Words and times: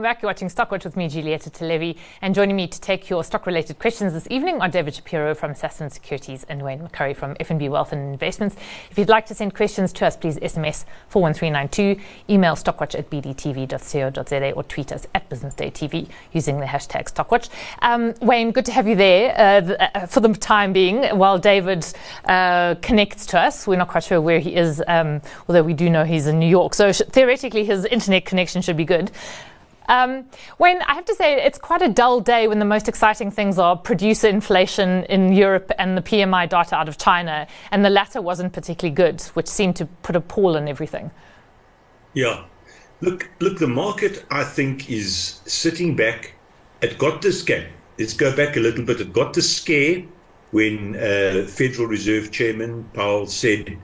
welcome 0.00 0.14
back. 0.14 0.22
You're 0.22 0.30
watching 0.30 0.48
Stockwatch 0.48 0.84
with 0.84 0.96
me, 0.96 1.10
Julieta 1.10 1.50
Televi, 1.50 1.94
and 2.22 2.34
joining 2.34 2.56
me 2.56 2.66
to 2.66 2.80
take 2.80 3.10
your 3.10 3.22
stock-related 3.22 3.78
questions 3.78 4.14
this 4.14 4.26
evening 4.30 4.58
are 4.62 4.68
David 4.68 4.94
Shapiro 4.94 5.34
from 5.34 5.52
Sasfin 5.52 5.92
Securities 5.92 6.46
and 6.48 6.62
Wayne 6.62 6.80
McCurrie 6.80 7.14
from 7.14 7.34
FNB 7.34 7.68
Wealth 7.68 7.92
and 7.92 8.10
Investments. 8.10 8.56
If 8.90 8.96
you'd 8.96 9.10
like 9.10 9.26
to 9.26 9.34
send 9.34 9.54
questions 9.54 9.92
to 9.94 10.06
us, 10.06 10.16
please 10.16 10.38
SMS 10.38 10.86
41392, 11.10 12.00
email 12.30 12.54
stockwatch 12.54 12.98
at 12.98 13.10
bdtv.co.za 13.10 14.52
or 14.52 14.62
tweet 14.62 14.90
us 14.90 15.06
at 15.14 15.28
businessdaytv 15.28 16.08
using 16.32 16.60
the 16.60 16.66
hashtag 16.66 17.12
Stockwatch. 17.12 17.50
Um, 17.82 18.14
Wayne, 18.22 18.52
good 18.52 18.64
to 18.64 18.72
have 18.72 18.88
you 18.88 18.96
there 18.96 19.34
uh, 19.38 19.88
uh, 19.94 20.06
for 20.06 20.20
the 20.20 20.32
time 20.32 20.72
being 20.72 21.04
while 21.18 21.38
David 21.38 21.84
uh, 22.24 22.76
connects 22.76 23.26
to 23.26 23.38
us. 23.38 23.66
We're 23.66 23.76
not 23.76 23.88
quite 23.88 24.04
sure 24.04 24.22
where 24.22 24.38
he 24.38 24.54
is, 24.54 24.82
um, 24.88 25.20
although 25.46 25.62
we 25.62 25.74
do 25.74 25.90
know 25.90 26.04
he's 26.04 26.26
in 26.26 26.38
New 26.38 26.48
York. 26.48 26.72
So 26.72 26.90
sh- 26.90 27.02
theoretically, 27.10 27.66
his 27.66 27.84
internet 27.84 28.24
connection 28.24 28.62
should 28.62 28.78
be 28.78 28.86
good. 28.86 29.10
Um, 29.90 30.24
I 30.60 30.94
have 30.94 31.04
to 31.06 31.14
say, 31.16 31.34
it's 31.44 31.58
quite 31.58 31.82
a 31.82 31.88
dull 31.88 32.20
day 32.20 32.46
when 32.46 32.60
the 32.60 32.64
most 32.64 32.88
exciting 32.88 33.28
things 33.32 33.58
are 33.58 33.76
producer 33.76 34.28
inflation 34.28 35.02
in 35.04 35.32
Europe 35.32 35.72
and 35.80 35.98
the 35.98 36.02
PMI 36.02 36.48
data 36.48 36.76
out 36.76 36.88
of 36.88 36.96
China, 36.96 37.48
and 37.72 37.84
the 37.84 37.90
latter 37.90 38.22
wasn't 38.22 38.52
particularly 38.52 38.94
good, 38.94 39.20
which 39.34 39.48
seemed 39.48 39.74
to 39.76 39.86
put 40.02 40.14
a 40.14 40.20
pall 40.20 40.56
on 40.56 40.68
everything. 40.68 41.10
Yeah. 42.14 42.44
Look, 43.00 43.28
look, 43.40 43.58
the 43.58 43.66
market, 43.66 44.24
I 44.30 44.44
think, 44.44 44.88
is 44.88 45.40
sitting 45.44 45.96
back. 45.96 46.34
It 46.82 46.96
got 46.96 47.20
the 47.20 47.32
scare. 47.32 47.68
Let's 47.98 48.12
go 48.12 48.34
back 48.34 48.56
a 48.56 48.60
little 48.60 48.84
bit. 48.84 49.00
It 49.00 49.12
got 49.12 49.34
the 49.34 49.42
scare 49.42 50.04
when 50.52 50.94
uh, 50.96 51.46
Federal 51.48 51.88
Reserve 51.88 52.30
Chairman 52.30 52.84
Powell 52.94 53.26
said 53.26 53.76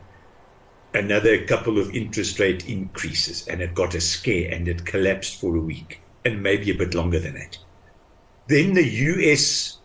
another 0.94 1.44
couple 1.44 1.78
of 1.78 1.90
interest 1.94 2.38
rate 2.38 2.68
increases 2.68 3.46
and 3.48 3.60
it 3.60 3.74
got 3.74 3.94
a 3.94 4.00
scare 4.00 4.52
and 4.52 4.66
it 4.66 4.86
collapsed 4.86 5.38
for 5.40 5.56
a 5.56 5.60
week 5.60 6.00
and 6.26 6.42
maybe 6.42 6.70
a 6.70 6.74
bit 6.74 6.94
longer 6.94 7.18
than 7.18 7.34
that. 7.34 7.58
Then 8.48 8.74
the 8.74 8.84
US, 8.84 9.78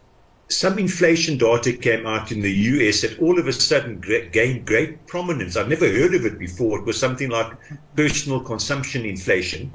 some 0.50 0.80
inflation 0.80 1.38
data 1.38 1.74
came 1.74 2.06
out 2.06 2.32
in 2.32 2.42
the 2.42 2.52
US 2.52 3.02
that 3.02 3.20
all 3.20 3.40
of 3.40 3.48
a 3.48 3.54
sudden 3.54 4.02
gained 4.32 4.66
great 4.66 5.08
prominence. 5.08 5.56
I've 5.56 5.70
never 5.70 5.88
heard 5.88 6.14
of 6.16 6.26
it 6.26 6.40
before. 6.40 6.80
It 6.80 6.86
was 6.86 7.00
something 7.00 7.30
like 7.30 7.52
personal 7.96 8.42
consumption 8.42 9.06
inflation. 9.06 9.74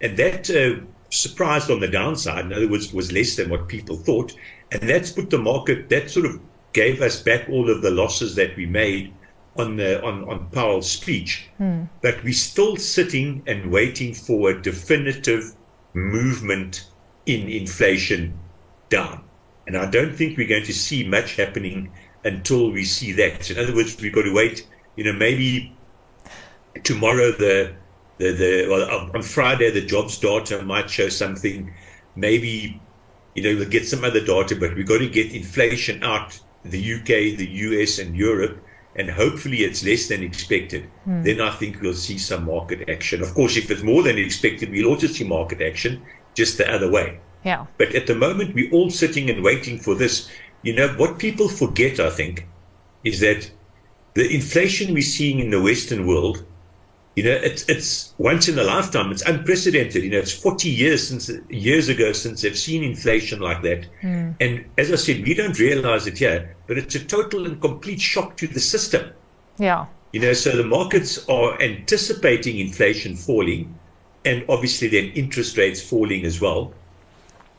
And 0.00 0.16
that 0.16 0.50
uh, 0.50 0.84
surprised 1.10 1.70
on 1.70 1.80
the 1.80 1.88
downside. 1.88 2.46
In 2.46 2.52
other 2.52 2.68
words, 2.68 2.92
was 2.92 3.12
less 3.12 3.36
than 3.36 3.50
what 3.50 3.68
people 3.68 3.96
thought. 3.96 4.34
And 4.72 4.88
that's 4.88 5.12
put 5.12 5.30
the 5.30 5.38
market, 5.38 5.88
that 5.90 6.10
sort 6.10 6.26
of 6.26 6.40
gave 6.72 7.02
us 7.02 7.20
back 7.20 7.48
all 7.48 7.68
of 7.70 7.82
the 7.82 7.90
losses 7.90 8.34
that 8.36 8.56
we 8.56 8.66
made 8.66 9.12
on 9.56 9.76
the 9.76 10.02
on, 10.02 10.28
on 10.28 10.48
Powell's 10.50 10.90
speech, 10.90 11.48
mm. 11.60 11.88
but 12.02 12.22
we're 12.22 12.32
still 12.32 12.76
sitting 12.76 13.42
and 13.46 13.70
waiting 13.70 14.14
for 14.14 14.50
a 14.50 14.62
definitive 14.62 15.54
movement 15.94 16.86
in 17.26 17.48
inflation 17.48 18.38
down. 18.88 19.24
And 19.66 19.76
I 19.76 19.90
don't 19.90 20.14
think 20.14 20.36
we're 20.36 20.48
going 20.48 20.64
to 20.64 20.72
see 20.72 21.06
much 21.06 21.36
happening 21.36 21.92
until 22.24 22.70
we 22.70 22.84
see 22.84 23.12
that. 23.12 23.50
In 23.50 23.58
other 23.58 23.74
words, 23.74 24.00
we've 24.00 24.12
got 24.12 24.22
to 24.22 24.34
wait, 24.34 24.66
you 24.96 25.04
know, 25.04 25.12
maybe 25.12 25.76
tomorrow 26.82 27.32
the 27.32 27.74
the, 28.18 28.32
the 28.32 28.66
well, 28.68 29.10
on 29.14 29.22
Friday 29.22 29.70
the 29.70 29.80
jobs 29.80 30.18
data 30.18 30.62
might 30.62 30.90
show 30.90 31.08
something. 31.08 31.72
Maybe 32.16 32.80
you 33.34 33.42
know 33.42 33.56
we'll 33.56 33.68
get 33.68 33.86
some 33.86 34.04
other 34.04 34.20
data, 34.20 34.56
but 34.56 34.74
we've 34.74 34.86
got 34.86 34.98
to 34.98 35.08
get 35.08 35.32
inflation 35.32 36.02
out 36.02 36.38
the 36.64 36.94
UK, 36.94 37.38
the 37.38 37.48
US, 37.48 37.98
and 37.98 38.14
Europe 38.14 38.62
and 38.96 39.10
hopefully 39.10 39.58
it's 39.58 39.84
less 39.84 40.08
than 40.08 40.22
expected, 40.22 40.88
mm. 41.06 41.22
then 41.24 41.40
I 41.40 41.50
think 41.50 41.80
we'll 41.80 41.94
see 41.94 42.18
some 42.18 42.44
market 42.46 42.88
action. 42.88 43.22
Of 43.22 43.34
course, 43.34 43.56
if 43.56 43.70
it's 43.70 43.82
more 43.82 44.02
than 44.02 44.18
expected, 44.18 44.70
we'll 44.70 44.88
also 44.88 45.06
see 45.06 45.24
market 45.24 45.62
action 45.62 46.02
just 46.34 46.58
the 46.58 46.70
other 46.70 46.90
way. 46.90 47.20
Yeah. 47.44 47.66
But 47.78 47.94
at 47.94 48.06
the 48.06 48.14
moment, 48.14 48.54
we're 48.54 48.70
all 48.72 48.90
sitting 48.90 49.30
and 49.30 49.42
waiting 49.42 49.78
for 49.78 49.94
this. 49.94 50.28
You 50.62 50.74
know, 50.74 50.88
what 50.88 51.18
people 51.18 51.48
forget, 51.48 52.00
I 52.00 52.10
think, 52.10 52.46
is 53.04 53.20
that 53.20 53.50
the 54.14 54.28
inflation 54.34 54.92
we're 54.92 55.02
seeing 55.02 55.38
in 55.38 55.50
the 55.50 55.62
Western 55.62 56.06
world 56.06 56.44
you 57.20 57.26
know, 57.26 57.36
it's 57.36 57.68
it's 57.68 58.14
once 58.16 58.48
in 58.48 58.58
a 58.58 58.62
lifetime. 58.62 59.12
It's 59.12 59.20
unprecedented. 59.20 60.02
You 60.02 60.08
know, 60.08 60.20
it's 60.20 60.32
40 60.32 60.70
years 60.70 61.06
since 61.06 61.30
years 61.50 61.90
ago 61.90 62.12
since 62.12 62.40
they've 62.40 62.56
seen 62.56 62.82
inflation 62.82 63.40
like 63.40 63.60
that. 63.60 63.86
Mm. 64.00 64.36
And 64.40 64.64
as 64.78 64.90
I 64.90 64.94
said, 64.96 65.22
we 65.26 65.34
don't 65.34 65.58
realize 65.58 66.06
it 66.06 66.16
here, 66.16 66.56
but 66.66 66.78
it's 66.78 66.94
a 66.94 67.04
total 67.04 67.44
and 67.44 67.60
complete 67.60 68.00
shock 68.00 68.38
to 68.38 68.46
the 68.46 68.58
system. 68.58 69.12
Yeah. 69.58 69.84
You 70.14 70.20
know, 70.20 70.32
so 70.32 70.56
the 70.56 70.64
markets 70.64 71.28
are 71.28 71.60
anticipating 71.60 72.58
inflation 72.58 73.16
falling, 73.16 73.78
and 74.24 74.42
obviously 74.48 74.88
then 74.88 75.12
interest 75.12 75.58
rates 75.58 75.82
falling 75.82 76.24
as 76.24 76.40
well. 76.40 76.72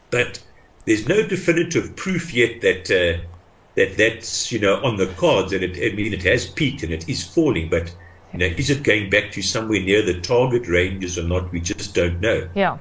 But 0.10 0.42
there's 0.86 1.08
no 1.08 1.22
definitive 1.28 1.96
proof 1.96 2.34
yet 2.34 2.62
that 2.62 2.90
uh, 2.90 3.24
that 3.76 3.96
that's 3.96 4.52
you 4.52 4.58
know 4.58 4.84
on 4.84 4.98
the 4.98 5.06
cards. 5.18 5.54
And 5.54 5.64
it, 5.64 5.78
I 5.78 5.96
mean, 5.96 6.14
it 6.14 6.24
has 6.24 6.48
peaked 6.48 6.82
and 6.82 6.92
it 6.92 7.08
is 7.08 7.24
falling, 7.24 7.70
but 7.70 7.94
you 8.34 8.40
know, 8.40 8.46
is 8.46 8.70
it 8.70 8.84
going 8.84 9.10
back 9.10 9.32
to 9.32 9.42
somewhere 9.42 9.82
near 9.82 10.02
the 10.02 10.20
target 10.22 10.68
ranges 10.68 11.18
or 11.18 11.24
not? 11.24 11.52
We 11.52 11.60
just 11.60 11.94
don't 11.94 12.20
know. 12.22 12.50
Yeah. 12.56 12.78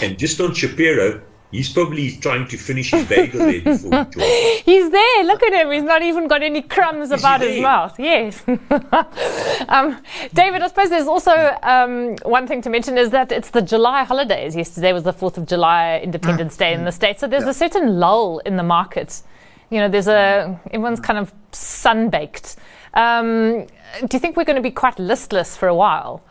And 0.00 0.18
just 0.18 0.40
on 0.40 0.54
Shapiro, 0.54 1.20
he's 1.50 1.72
probably 1.72 2.16
trying 2.16 2.46
to 2.48 2.56
finish 2.56 2.92
his 2.92 3.06
bagel 3.08 3.40
there 3.40 3.60
before 3.60 4.08
He's 4.64 4.90
there. 4.90 5.24
Look 5.24 5.42
at 5.42 5.52
him. 5.52 5.72
He's 5.72 5.82
not 5.82 6.02
even 6.02 6.28
got 6.28 6.42
any 6.42 6.62
crumbs 6.62 7.10
is 7.10 7.20
about 7.20 7.40
his 7.40 7.60
mouth. 7.60 7.98
Yes. 7.98 8.42
um, 9.68 10.00
David, 10.32 10.62
I 10.62 10.68
suppose 10.68 10.90
there's 10.90 11.08
also 11.08 11.56
um, 11.62 12.16
one 12.22 12.46
thing 12.46 12.62
to 12.62 12.70
mention 12.70 12.96
is 12.96 13.10
that 13.10 13.32
it's 13.32 13.50
the 13.50 13.62
July 13.62 14.04
holidays. 14.04 14.54
Yesterday 14.54 14.92
was 14.92 15.02
the 15.02 15.12
4th 15.12 15.36
of 15.36 15.46
July, 15.46 16.00
Independence 16.02 16.56
Day 16.56 16.72
in 16.72 16.84
the 16.84 16.92
States. 16.92 17.20
So 17.20 17.26
there's 17.26 17.44
yeah. 17.44 17.50
a 17.50 17.54
certain 17.54 17.98
lull 17.98 18.38
in 18.40 18.56
the 18.56 18.62
markets. 18.62 19.24
You 19.70 19.80
know, 19.80 19.88
there's 19.88 20.08
a, 20.08 20.60
everyone's 20.66 21.00
kind 21.00 21.18
of 21.18 21.32
sunbaked. 21.50 22.56
Um, 22.94 23.66
do 24.00 24.08
you 24.12 24.18
think 24.18 24.36
we're 24.36 24.44
going 24.44 24.56
to 24.56 24.62
be 24.62 24.70
quite 24.70 24.98
listless 24.98 25.56
for 25.56 25.68
a 25.68 25.74
while? 25.74 26.22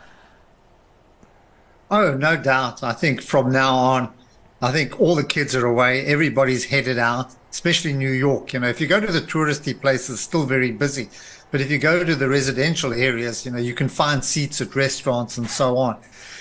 Oh, 1.89 2.13
no 2.13 2.37
doubt. 2.37 2.83
I 2.83 2.93
think 2.93 3.21
from 3.21 3.51
now 3.51 3.75
on, 3.75 4.13
I 4.61 4.71
think 4.71 4.99
all 4.99 5.15
the 5.15 5.23
kids 5.23 5.55
are 5.55 5.65
away. 5.65 6.05
Everybody's 6.05 6.65
headed 6.65 6.97
out, 6.97 7.35
especially 7.49 7.93
New 7.93 8.11
York. 8.11 8.53
You 8.53 8.59
know, 8.59 8.67
if 8.67 8.79
you 8.79 8.87
go 8.87 8.99
to 8.99 9.11
the 9.11 9.21
touristy 9.21 9.79
places, 9.79 10.19
still 10.19 10.45
very 10.45 10.71
busy. 10.71 11.09
But 11.49 11.59
if 11.59 11.69
you 11.69 11.79
go 11.79 12.03
to 12.03 12.15
the 12.15 12.29
residential 12.29 12.93
areas, 12.93 13.45
you 13.45 13.51
know, 13.51 13.57
you 13.57 13.73
can 13.73 13.89
find 13.89 14.23
seats 14.23 14.61
at 14.61 14.73
restaurants 14.75 15.37
and 15.37 15.49
so 15.49 15.77
on. 15.77 15.97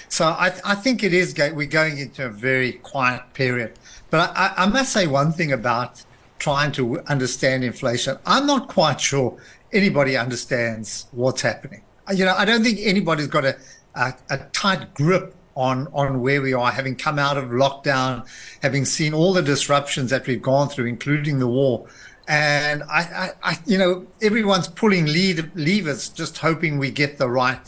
So 0.08 0.26
I, 0.26 0.52
I 0.64 0.74
think 0.74 1.02
it 1.02 1.12
is, 1.12 1.34
we're 1.52 1.66
going 1.66 1.98
into 1.98 2.26
a 2.26 2.28
very 2.28 2.72
quiet 2.72 3.22
period. 3.32 3.72
But 4.10 4.30
I, 4.36 4.54
I 4.56 4.66
must 4.66 4.92
say 4.92 5.06
one 5.06 5.32
thing 5.32 5.50
about 5.50 6.04
trying 6.38 6.72
to 6.72 7.00
understand 7.02 7.64
inflation. 7.64 8.18
I'm 8.24 8.46
not 8.46 8.68
quite 8.68 9.00
sure 9.00 9.36
anybody 9.72 10.16
understands 10.16 11.06
what's 11.12 11.42
happening. 11.42 11.82
Uh, 12.08 12.12
you 12.12 12.24
know, 12.24 12.34
I 12.36 12.44
don't 12.44 12.62
think 12.62 12.78
anybody's 12.82 13.26
got 13.26 13.44
a, 13.44 13.56
a, 13.94 14.14
a 14.30 14.38
tight 14.52 14.94
grip 14.94 15.34
on 15.56 15.88
on 15.92 16.20
where 16.20 16.40
we 16.40 16.54
are, 16.54 16.70
having 16.70 16.96
come 16.96 17.18
out 17.18 17.36
of 17.36 17.46
lockdown, 17.46 18.26
having 18.62 18.84
seen 18.84 19.12
all 19.12 19.32
the 19.32 19.42
disruptions 19.42 20.10
that 20.10 20.26
we've 20.26 20.42
gone 20.42 20.68
through, 20.68 20.86
including 20.86 21.38
the 21.38 21.46
war. 21.46 21.86
And 22.28 22.84
I, 22.84 23.00
I, 23.00 23.30
I 23.42 23.58
you 23.66 23.76
know, 23.76 24.06
everyone's 24.22 24.68
pulling 24.68 25.06
lead, 25.06 25.50
levers, 25.56 26.08
just 26.08 26.38
hoping 26.38 26.78
we 26.78 26.90
get 26.92 27.18
the 27.18 27.28
right 27.28 27.60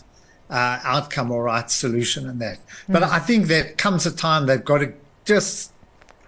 uh, 0.49 0.79
outcome 0.85 1.33
or 1.33 1.45
right 1.45 1.69
solution 1.69 2.29
in 2.29 2.39
that. 2.39 2.59
Mm-hmm. 2.59 2.93
But 2.93 3.03
I 3.03 3.19
think 3.19 3.47
there 3.47 3.73
comes 3.73 4.07
a 4.07 4.15
time 4.15 4.47
they've 4.47 4.65
got 4.65 4.79
to 4.79 4.93
just 5.25 5.73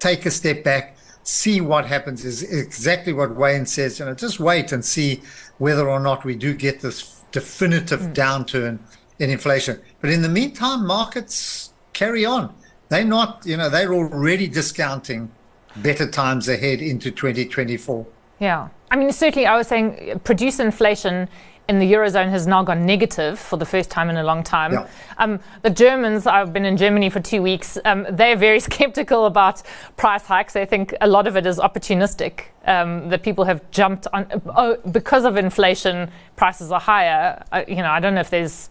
take 0.00 0.26
a 0.26 0.30
step 0.30 0.64
back, 0.64 0.93
see 1.24 1.60
what 1.60 1.86
happens. 1.86 2.24
Is 2.24 2.42
exactly 2.42 3.12
what 3.12 3.34
Wayne 3.34 3.66
says. 3.66 3.98
You 3.98 4.04
know, 4.04 4.14
just 4.14 4.38
wait 4.38 4.70
and 4.70 4.84
see 4.84 5.22
whether 5.58 5.88
or 5.88 5.98
not 5.98 6.24
we 6.24 6.36
do 6.36 6.54
get 6.54 6.80
this 6.80 7.22
definitive 7.32 8.00
mm. 8.00 8.14
downturn 8.14 8.78
in 9.18 9.30
inflation. 9.30 9.80
But 10.00 10.10
in 10.10 10.22
the 10.22 10.28
meantime, 10.28 10.86
markets 10.86 11.72
carry 11.92 12.24
on. 12.24 12.54
They're 12.88 13.04
not, 13.04 13.42
you 13.44 13.56
know, 13.56 13.68
they're 13.68 13.92
already 13.92 14.46
discounting 14.46 15.30
better 15.76 16.08
times 16.08 16.48
ahead 16.48 16.80
into 16.80 17.10
2024. 17.10 18.06
Yeah. 18.38 18.68
I 18.90 18.96
mean, 18.96 19.10
certainly, 19.10 19.46
I 19.46 19.56
was 19.56 19.66
saying 19.66 20.20
produce 20.22 20.60
inflation 20.60 21.28
in 21.68 21.78
the 21.78 21.90
eurozone 21.92 22.28
has 22.30 22.46
now 22.46 22.62
gone 22.62 22.84
negative 22.84 23.38
for 23.38 23.56
the 23.56 23.64
first 23.64 23.90
time 23.90 24.10
in 24.10 24.16
a 24.16 24.22
long 24.22 24.42
time. 24.42 24.72
Yeah. 24.72 24.88
Um, 25.18 25.40
the 25.62 25.70
Germans, 25.70 26.26
I've 26.26 26.52
been 26.52 26.64
in 26.64 26.76
Germany 26.76 27.08
for 27.08 27.20
two 27.20 27.40
weeks. 27.40 27.78
Um, 27.84 28.06
they're 28.10 28.36
very 28.36 28.60
skeptical 28.70 29.26
about 29.26 29.62
price 29.96 30.26
hikes. 30.26 30.52
They 30.52 30.66
think 30.66 30.94
a 31.00 31.06
lot 31.06 31.26
of 31.26 31.36
it 31.36 31.46
is 31.46 31.58
opportunistic. 31.58 32.46
Um, 32.66 33.10
that 33.10 33.22
people 33.22 33.44
have 33.44 33.70
jumped 33.70 34.06
on 34.14 34.26
oh, 34.56 34.78
because 34.90 35.26
of 35.26 35.36
inflation. 35.36 36.10
Prices 36.34 36.72
are 36.72 36.80
higher. 36.80 37.44
Uh, 37.52 37.62
you 37.68 37.76
know, 37.76 37.90
I 37.90 38.00
don't 38.00 38.14
know 38.14 38.22
if 38.22 38.30
there's 38.30 38.70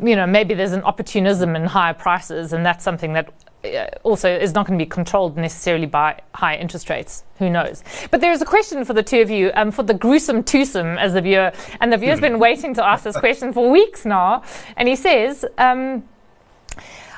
you 0.00 0.16
know, 0.16 0.26
maybe 0.26 0.54
there's 0.54 0.72
an 0.72 0.82
opportunism 0.82 1.54
in 1.54 1.64
higher 1.64 1.94
prices, 1.94 2.52
and 2.52 2.66
that's 2.66 2.82
something 2.82 3.12
that 3.12 3.32
also 4.02 4.30
is 4.30 4.54
not 4.54 4.66
going 4.66 4.78
to 4.78 4.84
be 4.84 4.88
controlled 4.88 5.36
necessarily 5.36 5.86
by 5.86 6.20
high 6.34 6.56
interest 6.56 6.90
rates. 6.90 7.24
Who 7.38 7.50
knows? 7.50 7.82
But 8.10 8.20
there 8.20 8.32
is 8.32 8.42
a 8.42 8.44
question 8.44 8.84
for 8.84 8.94
the 8.94 9.02
two 9.02 9.20
of 9.20 9.30
you, 9.30 9.50
um, 9.54 9.70
for 9.70 9.82
the 9.82 9.94
gruesome 9.94 10.42
twosome 10.42 10.98
as 10.98 11.14
the 11.14 11.20
viewer, 11.20 11.52
and 11.80 11.92
the 11.92 11.96
viewer's 11.96 12.20
been 12.20 12.38
waiting 12.38 12.74
to 12.74 12.84
ask 12.84 13.04
this 13.04 13.16
question 13.16 13.52
for 13.52 13.70
weeks 13.70 14.04
now, 14.04 14.42
and 14.76 14.88
he 14.88 14.96
says. 14.96 15.44
Um, 15.58 16.04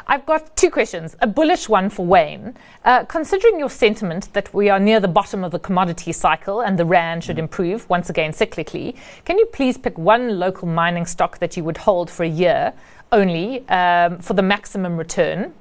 I've 0.08 0.24
got 0.24 0.56
two 0.56 0.70
questions. 0.70 1.16
A 1.20 1.26
bullish 1.26 1.68
one 1.68 1.90
for 1.90 2.06
Wayne. 2.06 2.54
Uh, 2.84 3.04
considering 3.06 3.58
your 3.58 3.68
sentiment 3.68 4.32
that 4.34 4.54
we 4.54 4.68
are 4.68 4.78
near 4.78 5.00
the 5.00 5.08
bottom 5.08 5.42
of 5.42 5.50
the 5.50 5.58
commodity 5.58 6.12
cycle 6.12 6.60
and 6.60 6.78
the 6.78 6.84
RAND 6.84 7.24
should 7.24 7.40
improve, 7.40 7.90
once 7.90 8.08
again 8.08 8.30
cyclically, 8.30 8.96
can 9.24 9.36
you 9.36 9.46
please 9.46 9.76
pick 9.76 9.98
one 9.98 10.38
local 10.38 10.68
mining 10.68 11.06
stock 11.06 11.38
that 11.38 11.56
you 11.56 11.64
would 11.64 11.78
hold 11.78 12.08
for 12.08 12.22
a 12.22 12.28
year 12.28 12.72
only 13.10 13.68
um, 13.68 14.20
for 14.20 14.34
the 14.34 14.42
maximum 14.42 14.96
return? 14.96 15.52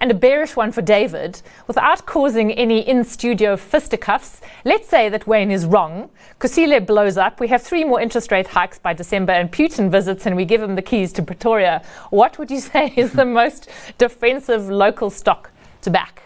And 0.00 0.10
a 0.10 0.14
bearish 0.14 0.56
one 0.56 0.72
for 0.72 0.82
David, 0.82 1.42
without 1.66 2.06
causing 2.06 2.52
any 2.52 2.80
in 2.80 3.04
studio 3.04 3.56
fisticuffs. 3.56 4.40
Let's 4.64 4.88
say 4.88 5.08
that 5.08 5.26
Wayne 5.26 5.50
is 5.50 5.66
wrong. 5.66 6.10
Kusile 6.40 6.86
blows 6.86 7.16
up. 7.16 7.40
We 7.40 7.48
have 7.48 7.62
three 7.62 7.84
more 7.84 8.00
interest 8.00 8.32
rate 8.32 8.46
hikes 8.46 8.78
by 8.78 8.92
December, 8.92 9.32
and 9.32 9.50
Putin 9.50 9.90
visits 9.90 10.26
and 10.26 10.36
we 10.36 10.44
give 10.44 10.62
him 10.62 10.74
the 10.74 10.82
keys 10.82 11.12
to 11.14 11.22
Pretoria. 11.22 11.82
What 12.10 12.38
would 12.38 12.50
you 12.50 12.60
say 12.72 12.92
is 12.96 13.12
the 13.12 13.24
most 13.24 13.68
defensive 13.98 14.68
local 14.68 15.10
stock 15.10 15.50
to 15.82 15.90
back? 15.90 16.22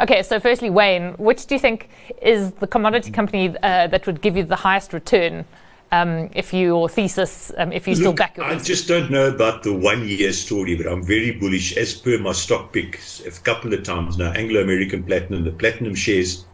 Okay, 0.00 0.24
so 0.24 0.40
firstly, 0.40 0.70
Wayne, 0.70 1.12
which 1.12 1.46
do 1.46 1.54
you 1.54 1.60
think 1.60 1.88
is 2.20 2.50
the 2.52 2.66
commodity 2.66 3.12
company 3.12 3.54
uh, 3.62 3.86
that 3.86 4.06
would 4.06 4.20
give 4.20 4.36
you 4.36 4.42
the 4.42 4.56
highest 4.56 4.92
return 4.92 5.44
um, 5.94 6.30
if 6.34 6.52
your 6.52 6.88
thesis, 6.88 7.52
um, 7.56 7.72
if 7.72 7.86
you 7.86 7.94
still 7.94 8.12
back 8.12 8.36
your 8.36 8.46
I 8.46 8.58
just 8.58 8.88
don't 8.88 9.10
know 9.10 9.28
about 9.28 9.62
the 9.62 9.72
one 9.72 10.06
year 10.06 10.32
story, 10.32 10.74
but 10.74 10.86
I'm 10.86 11.02
very 11.02 11.30
bullish 11.30 11.76
as 11.76 11.94
per 11.94 12.18
my 12.18 12.32
stock 12.32 12.72
picks 12.72 13.24
a 13.24 13.30
couple 13.30 13.72
of 13.72 13.82
times 13.84 14.18
now. 14.18 14.32
Anglo 14.32 14.60
American 14.60 15.04
Platinum, 15.04 15.44
the 15.44 15.52
platinum 15.52 15.94
shares, 15.94 16.46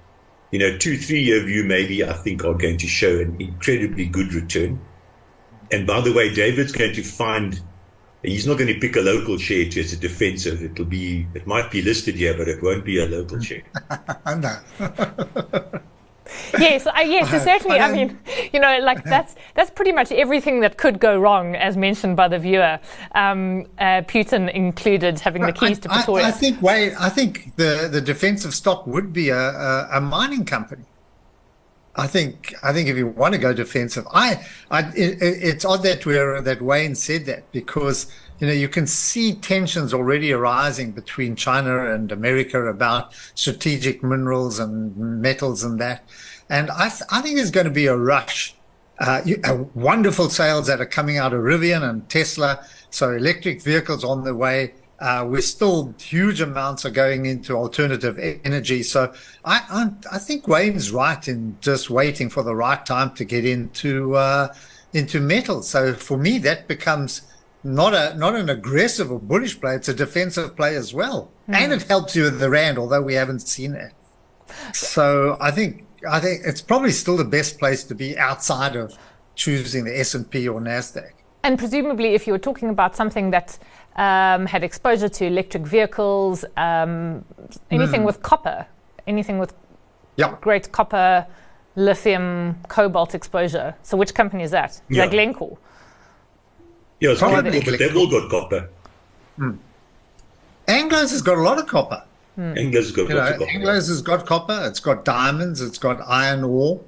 you 0.51 0.59
know, 0.59 0.77
two, 0.77 0.97
three 0.99 1.23
year 1.23 1.43
view 1.45 1.65
maybe, 1.65 2.05
I 2.05 2.13
think 2.13 2.45
are 2.45 2.55
going 2.55 2.79
to 2.79 2.87
show 2.87 3.19
an 3.21 3.41
incredibly 3.41 4.07
good 4.07 4.35
return. 4.35 4.81
And 5.73 5.87
by 5.87 6.01
the 6.01 6.13
way, 6.13 6.35
David's 6.35 6.73
going 6.73 6.95
to 6.95 7.03
find 7.03 7.61
he's 8.23 8.47
not 8.47 8.59
going 8.59 8.73
to 8.73 8.79
pick 8.79 8.97
a 8.97 9.01
local 9.01 9.39
share 9.39 9.69
to 9.71 9.81
as 9.81 9.93
a 9.93 9.97
defensive. 9.97 10.63
It'll 10.63 10.85
be, 10.85 11.27
it 11.35 11.47
might 11.47 11.71
be 11.71 11.81
listed 11.81 12.17
here, 12.17 12.37
but 12.37 12.49
it 12.49 12.63
won't 12.63 12.85
be 12.85 12.99
a 12.99 13.07
local 13.07 13.41
share. 13.41 13.63
no. 14.27 14.57
yes, 16.59 16.87
uh, 16.87 16.93
yes, 17.05 17.29
certainly. 17.45 17.79
I 17.79 17.93
mean, 17.93 18.19
you 18.53 18.61
know, 18.61 18.79
like 18.83 19.05
that's 19.05 19.37
that's 19.55 19.71
pretty 19.71 19.93
much 19.93 20.13
everything 20.13 20.61
that 20.61 20.77
could 20.77 21.01
go 21.01 21.19
wrong, 21.19 21.57
as 21.57 21.77
mentioned 21.77 22.17
by 22.17 22.29
the 22.29 22.39
viewer, 22.39 22.79
um, 23.15 23.67
uh, 23.79 24.03
Putin 24.03 24.53
included, 24.53 25.19
having 25.21 25.43
the 25.43 25.53
keys 25.53 25.79
I, 25.79 25.81
to 25.83 25.89
Pretoria. 25.89 26.25
I, 26.25 26.29
I 26.29 26.33
think, 26.33 26.63
Wayne, 26.63 26.95
I 26.99 27.09
think 27.09 27.57
the 27.57 27.89
the 27.91 28.01
defensive 28.01 28.55
stock 28.55 28.87
would 28.87 29.13
be 29.13 29.31
a, 29.31 29.39
a, 29.39 29.89
a, 29.95 30.01
mining 30.01 30.45
company. 30.45 30.85
I 31.97 32.07
think 32.07 32.55
I 32.63 32.73
think 32.73 32.89
if 32.89 32.97
you 32.97 33.09
want 33.09 33.35
to 33.35 33.39
go 33.39 33.53
defensive, 33.53 34.07
I, 34.13 34.47
I 34.71 34.81
it, 34.95 35.19
it's 35.21 35.65
odd 35.65 35.83
that 35.83 36.07
we're 36.07 36.41
that 36.41 36.63
Wayne 36.63 36.95
said 36.95 37.27
that 37.27 37.51
because 37.53 38.07
you 38.41 38.47
know, 38.47 38.53
you 38.55 38.69
can 38.69 38.87
see 38.87 39.35
tensions 39.35 39.93
already 39.93 40.33
arising 40.33 40.93
between 40.93 41.37
China 41.37 41.93
and 41.93 42.11
America 42.11 42.67
about 42.67 43.13
strategic 43.35 44.03
minerals 44.03 44.59
and 44.59 44.97
metals 44.97 45.63
and 45.63 45.79
that. 45.79 46.09
And 46.49 46.71
I, 46.71 46.89
th- 46.89 47.03
I 47.11 47.21
think 47.21 47.37
there's 47.37 47.51
going 47.51 47.67
to 47.67 47.71
be 47.71 47.87
a 47.87 47.97
rush. 47.97 48.55
Uh, 48.99 49.21
you, 49.25 49.41
uh, 49.45 49.65
wonderful 49.75 50.31
sales 50.31 50.67
that 50.67 50.81
are 50.81 50.87
coming 50.87 51.19
out 51.19 51.35
of 51.35 51.41
Rivian 51.41 51.89
and 51.89 52.09
Tesla. 52.09 52.67
So 52.89 53.13
electric 53.13 53.63
vehicles 53.63 54.05
on 54.05 54.25
the 54.25 54.35
way. 54.35 54.75
Uh, 54.99 55.27
we're 55.27 55.41
still 55.41 55.95
huge 55.99 56.41
amounts 56.41 56.85
are 56.85 56.91
going 56.91 57.25
into 57.25 57.57
alternative 57.57 58.19
energy. 58.45 58.83
So 58.83 59.13
I, 59.45 59.63
I, 59.71 60.15
I 60.17 60.19
think 60.19 60.49
Wayne's 60.49 60.91
right 60.91 61.27
in 61.29 61.57
just 61.61 61.89
waiting 61.89 62.29
for 62.29 62.43
the 62.43 62.55
right 62.55 62.85
time 62.85 63.15
to 63.15 63.25
get 63.25 63.45
into 63.45 64.17
uh, 64.17 64.55
into 64.93 65.21
metal. 65.21 65.63
So 65.63 65.95
for 65.95 66.19
me, 66.19 66.39
that 66.39 66.69
becomes 66.69 67.23
not 67.63 67.95
a 67.95 68.17
not 68.17 68.35
an 68.35 68.49
aggressive 68.49 69.11
or 69.11 69.19
bullish 69.19 69.61
play. 69.61 69.75
It's 69.75 69.89
a 69.89 69.95
defensive 69.95 70.57
play 70.57 70.77
as 70.77 70.95
well, 70.95 71.31
mm. 71.49 71.55
and 71.55 71.73
it 71.73 71.83
helps 71.83 72.17
you 72.17 72.25
with 72.25 72.41
the 72.41 72.51
rand, 72.51 72.79
although 72.79 73.03
we 73.03 73.15
haven't 73.15 73.41
seen 73.41 73.75
it. 73.75 73.93
So 74.73 75.37
I 75.41 75.51
think 75.51 75.87
I 76.09 76.21
think 76.21 76.43
it's 76.45 76.61
probably 76.61 76.93
still 76.93 77.17
the 77.17 77.25
best 77.25 77.59
place 77.59 77.85
to 77.85 77.95
be 77.95 78.19
outside 78.19 78.77
of 78.77 78.97
choosing 79.35 79.85
the 79.85 79.99
S 79.99 80.15
and 80.15 80.29
P 80.31 80.49
or 80.49 80.61
Nasdaq. 80.61 81.13
And 81.43 81.59
presumably, 81.59 82.15
if 82.15 82.27
you 82.27 82.33
were 82.33 82.39
talking 82.39 82.69
about 82.69 82.97
something 82.97 83.31
that 83.31 83.59
um, 83.97 84.47
had 84.47 84.63
exposure 84.63 85.09
to 85.09 85.27
electric 85.27 85.67
vehicles, 85.67 86.45
um, 86.57 87.25
anything 87.71 88.03
mm. 88.03 88.07
with 88.07 88.23
copper, 88.23 88.67
anything 89.07 89.39
with 89.39 89.55
yep. 90.17 90.41
great 90.41 90.71
copper, 90.73 91.27
lithium, 91.77 92.59
cobalt 92.69 93.15
exposure. 93.15 93.75
So, 93.83 93.97
which 93.97 94.15
company 94.15 94.43
is 94.43 94.51
that? 94.51 94.71
Is 94.71 94.83
yeah. 94.89 95.05
that 95.05 95.13
Glencore? 95.13 95.59
Yeah, 97.01 97.11
it's 97.11 97.21
Probably 97.21 97.61
but 97.61 97.79
they've 97.79 97.97
all 97.97 98.11
got 98.11 98.31
copper. 98.31 98.69
Hmm. 99.37 99.53
Anglo's 100.69 101.11
has 101.11 101.23
got 101.23 101.39
a 101.39 101.41
lot 101.41 101.59
of 101.59 101.67
copper. 101.67 102.05
Hmm. 102.37 102.57
Anglo's 102.57 102.93
got 102.93 103.09
you 103.09 103.15
know, 103.15 103.33
copper. 103.33 103.47
Anglo's 103.51 103.89
has 103.89 104.03
got 104.03 104.27
copper. 104.27 104.61
It's 104.65 104.81
got 104.81 105.05
diamonds. 105.05 105.63
It's 105.63 105.79
got 105.79 106.01
iron 106.07 106.45
ore, 106.45 106.81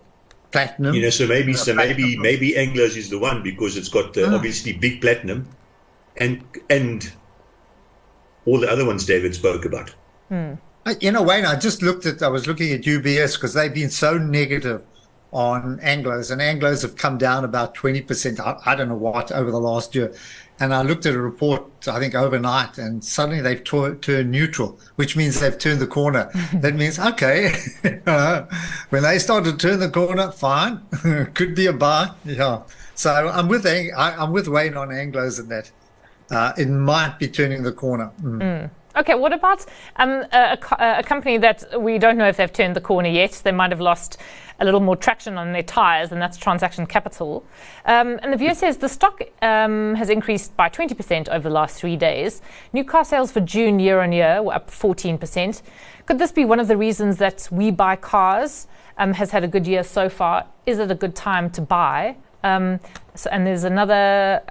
platinum. 0.51 0.95
You 0.95 1.03
know, 1.03 1.11
so 1.11 1.27
maybe, 1.27 1.55
so 1.55 1.75
maybe, 1.75 2.17
maybe 2.19 2.57
Anglo's 2.57 2.97
is 2.97 3.09
the 3.09 3.19
one 3.19 3.43
because 3.43 3.77
it's 3.77 3.89
got 3.89 4.17
uh, 4.19 4.29
hmm. 4.29 4.35
obviously 4.35 4.75
big 4.75 5.01
platinum, 5.01 5.49
and 6.19 6.45
and 6.69 7.11
all 8.45 8.61
the 8.61 8.71
other 8.71 8.85
ones 8.85 9.07
David 9.07 9.35
spoke 9.35 9.65
about. 9.65 9.95
Hmm. 10.29 10.55
You 11.01 11.13
know, 11.13 11.23
Wayne, 11.23 11.47
I 11.47 11.57
just 11.57 11.81
looked 11.81 12.05
at. 12.05 12.23
I 12.23 12.29
was 12.29 12.47
looking 12.47 12.73
at 12.73 12.83
UBS 12.83 13.35
because 13.35 13.55
they've 13.55 13.73
been 13.73 13.91
so 13.91 14.19
negative 14.19 14.83
on 15.33 15.79
Anglos, 15.79 16.31
and 16.31 16.41
Anglos 16.41 16.83
have 16.83 16.97
come 16.97 17.17
down 17.17 17.45
about 17.45 17.75
20%. 17.75 18.39
I, 18.39 18.59
I, 18.71 18.75
don't 18.75 18.89
know 18.89 18.95
what 18.95 19.33
over 19.33 19.51
the 19.51 19.61
last 19.61 19.95
year. 19.95 20.13
And 20.61 20.75
I 20.75 20.83
looked 20.83 21.07
at 21.07 21.15
a 21.15 21.21
report, 21.21 21.89
I 21.89 21.99
think 21.99 22.15
overnight, 22.15 22.79
and 22.79 23.03
suddenly 23.03 23.41
they've 23.41 23.65
t- 23.65 23.95
turned 24.01 24.31
neutral, 24.31 24.79
which 24.97 25.17
means 25.17 25.41
they've 25.41 25.59
turned 25.59 25.81
the 25.81 25.87
corner. 25.87 26.31
that 26.55 26.75
means, 26.75 26.99
okay, 26.99 27.55
when 28.91 29.03
they 29.03 29.19
start 29.19 29.45
to 29.45 29.57
turn 29.57 29.81
the 29.81 29.91
corner, 29.91 30.31
fine, 30.31 30.83
could 31.35 31.55
be 31.55 31.67
a 31.67 31.73
buy. 31.73 32.11
Yeah. 32.25 32.63
So 32.95 33.29
I'm 33.29 33.49
with 33.49 33.67
I, 33.67 33.91
am 34.23 34.33
with 34.33 34.49
Wayne 34.49 34.77
on 34.77 34.89
Anglos 34.89 35.41
and 35.41 35.49
that. 35.49 35.71
Uh, 36.31 36.53
it 36.57 36.69
might 36.69 37.19
be 37.19 37.29
turning 37.29 37.63
the 37.63 37.73
corner. 37.73 38.11
Mm. 38.23 38.41
Mm. 38.41 38.71
Okay, 38.95 39.15
what 39.15 39.33
about 39.33 39.65
um, 39.97 40.25
a, 40.33 40.59
a, 40.79 40.99
a, 40.99 41.03
company 41.03 41.39
that 41.39 41.81
we 41.81 41.99
don't 41.99 42.19
know 42.19 42.29
if 42.29 42.37
they've 42.37 42.53
turned 42.53 42.77
the 42.77 42.81
corner 42.81 43.09
yet? 43.09 43.41
They 43.43 43.53
might 43.53 43.71
have 43.71 43.81
lost 43.81 44.19
a 44.61 44.67
little 44.67 44.81
more 44.81 44.97
traction 44.97 45.39
on 45.39 45.53
their 45.53 45.63
tires, 45.63 46.13
and 46.13 46.21
that's 46.21 46.37
Transaction 46.37 46.85
Capital. 46.85 47.43
Um, 47.87 48.21
and 48.23 48.33
the 48.33 48.37
viewer 48.37 48.55
says 48.55 48.77
the 48.77 48.91
stock 48.91 49.23
um, 49.41 49.95
has 49.95 50.11
increased 50.11 50.55
by 50.59 50.69
20% 50.69 51.29
over 51.31 51.49
the 51.49 51.55
last 51.55 51.79
three 51.79 51.97
days. 51.97 52.43
New 52.75 52.85
car 52.85 53.05
sales 53.05 53.33
for 53.33 53.41
June 53.41 53.81
year 53.81 54.01
on 54.03 54.13
year 54.13 54.43
were 54.43 54.55
up 54.55 54.71
14%. 54.71 55.63
Could 56.05 56.19
this 56.19 56.31
be 56.31 56.45
one 56.45 56.61
of 56.61 56.69
the 56.69 56.77
reasons 56.77 57.17
that 57.17 57.49
We 57.51 57.71
Buy 57.71 57.97
Cars 57.97 58.67
um, 58.99 59.15
has 59.15 59.31
had 59.31 59.43
a 59.43 59.49
good 59.49 59.67
year 59.67 59.85
so 59.85 60.11
far? 60.11 60.47
Is 60.67 60.79
it 60.79 60.91
a 60.91 60.95
good 60.95 61.17
time 61.17 61.49
to 61.51 61.63
buy? 61.63 62.17
Um, 62.45 62.79
so, 63.15 63.31
and 63.31 63.47
there's 63.47 63.65
another. 63.65 64.43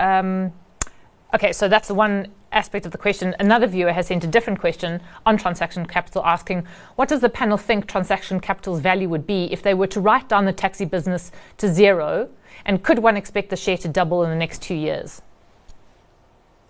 Okay, 1.34 1.54
so 1.54 1.68
that's 1.70 1.88
the 1.88 1.94
one 1.94 2.28
aspect 2.52 2.86
of 2.86 2.92
the 2.92 2.98
question, 2.98 3.34
another 3.40 3.68
viewer 3.68 3.94
has 3.94 4.08
sent 4.08 4.24
a 4.24 4.28
different 4.28 4.60
question 4.60 5.02
on 5.26 5.38
transaction 5.38 5.86
capital 5.86 6.24
asking, 6.26 6.68
what 6.96 7.08
does 7.08 7.22
the 7.22 7.30
panel 7.30 7.58
think 7.58 7.88
transaction 7.88 8.40
capital's 8.40 8.82
value 8.82 9.08
would 9.08 9.26
be 9.26 9.46
if 9.52 9.64
they 9.64 9.74
were 9.74 9.88
to 9.88 10.02
write 10.02 10.28
down 10.28 10.46
the 10.46 10.54
taxi 10.54 10.84
business 10.84 11.32
to 11.58 11.72
zero? 11.72 12.30
And 12.66 12.84
could 12.84 13.00
one 13.00 13.16
expect 13.16 13.50
the 13.50 13.56
share 13.56 13.78
to 13.78 13.88
double 13.88 14.24
in 14.24 14.30
the 14.30 14.36
next 14.36 14.62
two 14.62 14.76
years? 14.76 15.22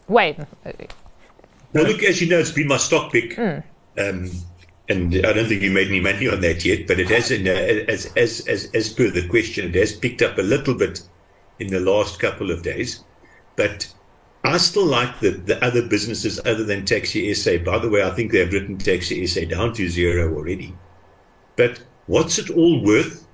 Wait. 0.07 0.37
Well, 1.73 1.85
look, 1.85 2.03
as 2.03 2.21
you 2.21 2.29
know, 2.29 2.39
it's 2.39 2.51
been 2.51 2.67
my 2.67 2.77
stock 2.77 3.11
pick. 3.11 3.35
Mm. 3.35 3.63
Um, 3.97 4.29
and 4.89 5.15
I 5.25 5.33
don't 5.33 5.47
think 5.47 5.61
you 5.61 5.71
made 5.71 5.87
any 5.87 6.01
money 6.01 6.27
on 6.27 6.41
that 6.41 6.63
yet, 6.65 6.85
but 6.87 6.99
it 6.99 7.09
has, 7.09 7.31
in, 7.31 7.47
uh, 7.47 7.51
as, 7.51 8.11
as, 8.17 8.45
as, 8.47 8.69
as 8.73 8.93
per 8.93 9.09
the 9.09 9.27
question, 9.27 9.69
it 9.69 9.75
has 9.75 9.93
picked 9.93 10.21
up 10.21 10.37
a 10.37 10.41
little 10.41 10.75
bit 10.75 11.01
in 11.59 11.67
the 11.67 11.79
last 11.79 12.19
couple 12.19 12.51
of 12.51 12.61
days. 12.61 13.03
But 13.55 13.91
I 14.43 14.57
still 14.57 14.85
like 14.85 15.19
the, 15.19 15.31
the 15.31 15.63
other 15.63 15.87
businesses 15.87 16.39
other 16.45 16.63
than 16.63 16.85
Taxi 16.85 17.31
SA. 17.33 17.57
By 17.59 17.77
the 17.77 17.89
way, 17.89 18.03
I 18.03 18.09
think 18.09 18.31
they've 18.31 18.51
written 18.51 18.77
Taxi 18.77 19.25
SA 19.27 19.45
down 19.45 19.73
to 19.73 19.87
zero 19.87 20.33
already. 20.35 20.75
But 21.55 21.83
what's 22.07 22.39
it 22.39 22.49
all 22.49 22.83
worth? 22.83 23.27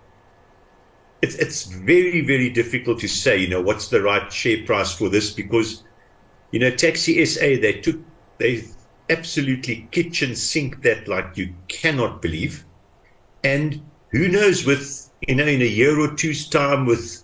It's, 1.22 1.36
it's 1.36 1.64
very, 1.64 2.22
very 2.22 2.50
difficult 2.50 3.00
to 3.00 3.08
say, 3.08 3.38
you 3.38 3.48
know, 3.48 3.62
what's 3.62 3.88
the 3.88 4.02
right 4.02 4.32
share 4.32 4.64
price 4.66 4.94
for 4.94 5.10
this 5.10 5.32
because, 5.32 5.84
you 6.52 6.60
know, 6.60 6.72
Taxi 6.72 7.26
SA, 7.26 7.62
they 7.62 7.80
took, 7.82 8.00
they 8.38 8.66
absolutely 9.10 9.88
kitchen 9.92 10.36
sink 10.36 10.82
that 10.84 11.08
like 11.08 11.38
you 11.38 11.54
cannot 11.70 12.22
believe. 12.22 12.66
And 13.44 13.82
who 14.12 14.28
knows 14.28 14.66
with, 14.66 15.10
you 15.28 15.36
know, 15.36 15.46
in 15.46 15.62
a 15.62 15.66
year 15.66 16.00
or 16.00 16.14
two's 16.14 16.48
time 16.50 16.86
with 16.86 17.24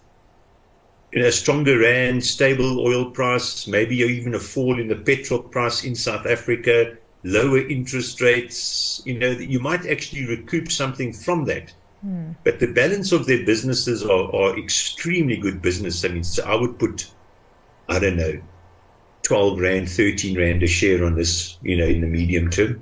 you 1.13 1.21
know, 1.21 1.27
a 1.27 1.31
stronger 1.31 1.77
rand, 1.77 2.25
stable 2.25 2.79
oil 2.79 3.11
price, 3.11 3.67
maybe 3.67 3.97
even 3.97 4.33
a 4.33 4.39
fall 4.39 4.79
in 4.79 4.87
the 4.87 4.95
petrol 4.95 5.39
price 5.39 5.83
in 5.83 5.93
South 5.93 6.25
Africa, 6.25 6.97
lower 7.23 7.59
interest 7.59 8.19
rates, 8.19 9.01
you 9.05 9.19
know, 9.19 9.29
you 9.29 9.59
might 9.59 9.85
actually 9.85 10.25
recoup 10.25 10.71
something 10.71 11.13
from 11.13 11.45
that. 11.45 11.71
Mm. 12.05 12.35
But 12.43 12.59
the 12.59 12.67
balance 12.67 13.11
of 13.11 13.27
their 13.27 13.45
businesses 13.45 14.03
are, 14.03 14.35
are 14.35 14.57
extremely 14.57 15.37
good 15.37 15.61
business. 15.61 16.03
I 16.03 16.07
mean, 16.07 16.23
so 16.23 16.43
I 16.45 16.55
would 16.55 16.79
put, 16.79 17.11
I 17.87 17.99
don't 17.99 18.17
know, 18.17 18.41
12 19.21 19.59
Rand, 19.59 19.89
13 19.89 20.35
Rand 20.35 20.63
a 20.63 20.67
share 20.67 21.05
on 21.05 21.15
this, 21.15 21.57
you 21.61 21.77
know, 21.77 21.85
in 21.85 22.01
the 22.01 22.07
medium 22.07 22.49
term. 22.49 22.81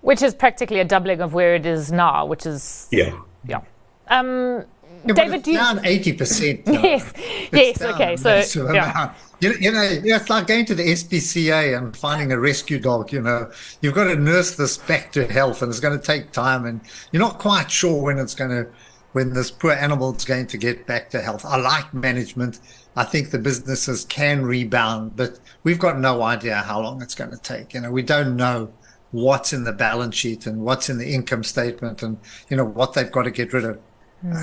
Which 0.00 0.22
is 0.22 0.34
practically 0.34 0.80
a 0.80 0.84
doubling 0.84 1.20
of 1.20 1.34
where 1.34 1.54
it 1.54 1.66
is 1.66 1.92
now, 1.92 2.24
which 2.24 2.46
is. 2.46 2.88
Yeah. 2.90 3.16
Yeah. 3.46 3.60
Um, 4.08 4.64
Yeah, 5.06 5.14
David, 5.14 5.42
do 5.42 5.54
down 5.54 5.84
eighty 5.84 6.12
percent. 6.12 6.62
Yes, 6.66 7.12
yes, 7.52 7.82
okay, 7.82 8.16
so. 8.16 8.72
Yeah. 8.72 9.14
You, 9.40 9.54
you 9.60 9.70
know, 9.70 9.82
it's 9.84 10.28
like 10.28 10.48
going 10.48 10.66
to 10.66 10.74
the 10.74 10.82
SPCA 10.82 11.78
and 11.78 11.96
finding 11.96 12.32
a 12.32 12.40
rescue 12.40 12.80
dog. 12.80 13.12
You 13.12 13.22
know, 13.22 13.48
you've 13.80 13.94
got 13.94 14.04
to 14.04 14.16
nurse 14.16 14.56
this 14.56 14.76
back 14.76 15.12
to 15.12 15.26
health, 15.28 15.62
and 15.62 15.70
it's 15.70 15.78
going 15.78 15.96
to 15.96 16.04
take 16.04 16.32
time, 16.32 16.64
and 16.64 16.80
you're 17.12 17.22
not 17.22 17.38
quite 17.38 17.70
sure 17.70 18.02
when 18.02 18.18
it's 18.18 18.34
going 18.34 18.50
to, 18.50 18.68
when 19.12 19.32
this 19.32 19.52
poor 19.52 19.70
animal 19.70 20.12
is 20.12 20.24
going 20.24 20.48
to 20.48 20.58
get 20.58 20.88
back 20.88 21.08
to 21.10 21.20
health. 21.20 21.44
I 21.44 21.56
like 21.56 21.94
management. 21.94 22.58
I 22.96 23.04
think 23.04 23.30
the 23.30 23.38
businesses 23.38 24.04
can 24.06 24.44
rebound, 24.44 25.14
but 25.14 25.38
we've 25.62 25.78
got 25.78 26.00
no 26.00 26.22
idea 26.22 26.56
how 26.56 26.80
long 26.80 27.00
it's 27.00 27.14
going 27.14 27.30
to 27.30 27.38
take. 27.38 27.74
You 27.74 27.82
know, 27.82 27.92
we 27.92 28.02
don't 28.02 28.34
know 28.34 28.72
what's 29.12 29.52
in 29.52 29.62
the 29.62 29.72
balance 29.72 30.16
sheet 30.16 30.46
and 30.46 30.62
what's 30.62 30.90
in 30.90 30.98
the 30.98 31.14
income 31.14 31.44
statement, 31.44 32.02
and 32.02 32.18
you 32.50 32.56
know 32.56 32.64
what 32.64 32.94
they've 32.94 33.12
got 33.12 33.22
to 33.22 33.30
get 33.30 33.52
rid 33.52 33.64
of. 33.64 33.78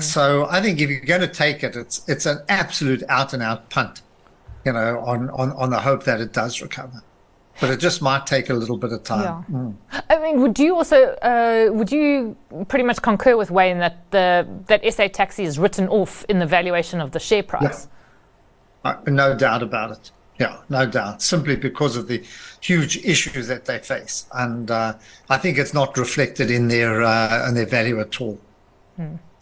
So 0.00 0.46
I 0.48 0.62
think 0.62 0.80
if 0.80 0.88
you're 0.88 1.00
going 1.00 1.20
to 1.20 1.28
take 1.28 1.62
it, 1.62 1.76
it's 1.76 2.08
it's 2.08 2.24
an 2.26 2.38
absolute 2.48 3.02
out 3.08 3.32
and 3.34 3.42
out 3.42 3.68
punt, 3.68 4.02
you 4.64 4.72
know, 4.72 5.00
on, 5.00 5.28
on, 5.30 5.52
on 5.52 5.70
the 5.70 5.80
hope 5.80 6.04
that 6.04 6.20
it 6.20 6.32
does 6.32 6.62
recover. 6.62 7.02
But 7.60 7.70
it 7.70 7.80
just 7.80 8.02
might 8.02 8.26
take 8.26 8.50
a 8.50 8.54
little 8.54 8.76
bit 8.76 8.92
of 8.92 9.02
time. 9.02 9.44
Yeah. 9.90 10.02
I 10.10 10.18
mean, 10.18 10.40
would 10.42 10.58
you 10.58 10.76
also 10.76 11.14
uh, 11.22 11.68
would 11.72 11.90
you 11.90 12.36
pretty 12.68 12.84
much 12.84 13.00
concur 13.00 13.36
with 13.36 13.50
Wayne 13.50 13.78
that 13.78 14.10
the 14.10 14.46
that 14.66 14.82
SA 14.92 15.08
Taxi 15.08 15.44
is 15.44 15.58
written 15.58 15.88
off 15.88 16.24
in 16.28 16.38
the 16.38 16.46
valuation 16.46 17.00
of 17.00 17.12
the 17.12 17.20
share 17.20 17.42
price? 17.42 17.88
Uh, 18.84 18.96
no 19.06 19.34
doubt 19.34 19.62
about 19.62 19.90
it. 19.92 20.10
Yeah, 20.38 20.58
no 20.68 20.84
doubt. 20.84 21.22
Simply 21.22 21.56
because 21.56 21.96
of 21.96 22.08
the 22.08 22.22
huge 22.60 22.98
issues 22.98 23.48
that 23.48 23.64
they 23.64 23.78
face, 23.78 24.26
and 24.34 24.70
uh, 24.70 24.94
I 25.30 25.38
think 25.38 25.56
it's 25.56 25.72
not 25.72 25.96
reflected 25.96 26.50
in 26.50 26.68
their 26.68 27.02
uh, 27.02 27.48
in 27.48 27.54
their 27.54 27.66
value 27.66 28.00
at 28.00 28.20
all. 28.20 28.38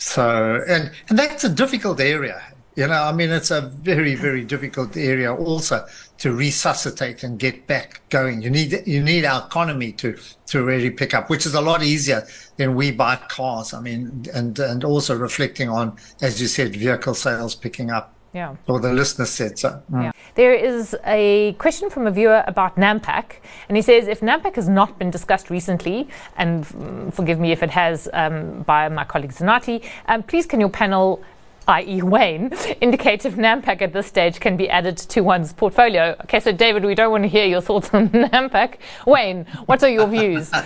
So, 0.04 0.62
and 0.68 0.90
and 1.08 1.18
that's 1.18 1.44
a 1.44 1.49
difficult 1.49 1.99
area. 1.99 2.42
You 2.76 2.88
know, 2.88 3.02
I 3.04 3.12
mean, 3.12 3.30
it's 3.30 3.50
a 3.50 3.62
very 3.62 4.14
very 4.14 4.44
difficult 4.44 4.96
area 4.99 5.34
also 5.34 5.87
to 6.18 6.32
resuscitate 6.32 7.23
and 7.23 7.38
get 7.38 7.66
back 7.66 8.02
going. 8.11 8.42
You 8.42 8.50
need 8.50 8.82
you 8.87 9.02
need 9.02 9.25
our 9.25 9.46
economy 9.46 9.92
to 9.92 10.18
to 10.49 10.62
really 10.62 10.90
pick 10.90 11.14
up, 11.14 11.30
which 11.30 11.46
is 11.46 11.54
a 11.54 11.61
lot 11.61 11.82
easier 11.82 12.26
than 12.58 12.75
we 12.75 12.92
buy 12.92 13.16
cars. 13.16 13.73
I 13.73 13.80
mean, 13.80 14.26
and 14.34 14.58
and 14.58 14.84
also 14.84 15.16
reflecting 15.16 15.70
on, 15.70 15.96
as 16.20 16.40
you 16.40 16.49
said, 16.49 16.76
vehicle 16.76 17.14
sales 17.14 17.54
picking 17.54 17.90
up. 17.90 18.13
Yeah. 18.35 18.57
Or 18.67 18.81
the 18.81 18.93
listener 18.93 19.26
said 19.26 19.59
so. 19.59 19.81
Yeah. 19.93 20.11
There 20.35 20.53
is 20.53 20.97
a 21.07 21.53
question 21.59 21.88
from 21.88 22.09
a 22.09 22.11
viewer 22.11 22.43
about 22.49 22.76
Nampak, 22.76 23.37
and 23.69 23.76
he 23.76 23.83
says 23.83 24.09
if 24.09 24.21
Nampak 24.21 24.57
has 24.57 24.69
not 24.69 24.99
been 24.99 25.11
discussed 25.11 25.50
recently, 25.50 26.09
and 26.37 26.64
mm, 26.64 27.14
forgive 27.14 27.38
me 27.38 27.53
if 27.53 27.62
it 27.62 27.71
has 27.71 28.09
um, 28.12 28.62
by 28.62 28.88
my 28.88 29.05
colleague 29.05 29.33
Zanati, 29.33 29.85
um, 30.09 30.25
please 30.25 30.47
can 30.47 30.59
your 30.59 30.69
panel, 30.69 31.23
i.e., 31.69 32.03
Wayne, 32.03 32.53
indicate 32.81 33.25
if 33.25 33.37
Nampak 33.37 33.81
at 33.81 33.93
this 33.93 34.09
stage 34.09 34.41
can 34.41 34.57
be 34.57 34.69
added 34.69 34.97
to 34.97 35.21
one's 35.21 35.53
portfolio? 35.53 36.17
Okay, 36.25 36.41
so 36.41 36.50
David, 36.50 36.85
we 36.85 36.97
don't 36.97 37.12
want 37.12 37.23
to 37.23 37.29
hear 37.29 37.47
your 37.47 37.61
thoughts 37.61 37.95
on 37.95 38.09
Nampak. 38.11 38.79
Wayne, 39.07 39.45
what 39.67 39.85
are 39.85 39.91
your 39.91 40.09
views? 40.09 40.50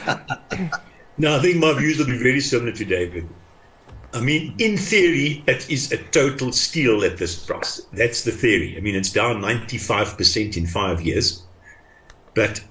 No, 1.21 1.37
I 1.37 1.41
think 1.41 1.57
my 1.57 1.73
views 1.77 1.99
will 1.99 2.07
be 2.07 2.17
very 2.17 2.41
similar 2.41 2.71
to 2.71 2.85
David. 2.85 3.29
I 4.15 4.21
mean, 4.21 4.55
in 4.59 4.79
theory, 4.79 5.45
it 5.47 5.69
is 5.69 5.93
a 5.93 5.99
total 5.99 6.53
steal 6.53 7.05
at 7.05 7.19
this 7.19 7.45
price. 7.45 7.83
That's 7.93 8.23
the 8.25 8.33
theory. 8.33 8.77
I 8.77 8.81
mean, 8.81 8.95
it's 8.95 9.13
down 9.13 9.43
95% 9.43 10.57
in 10.57 10.67
five 10.67 11.03
years. 11.03 11.43
But 12.35 12.63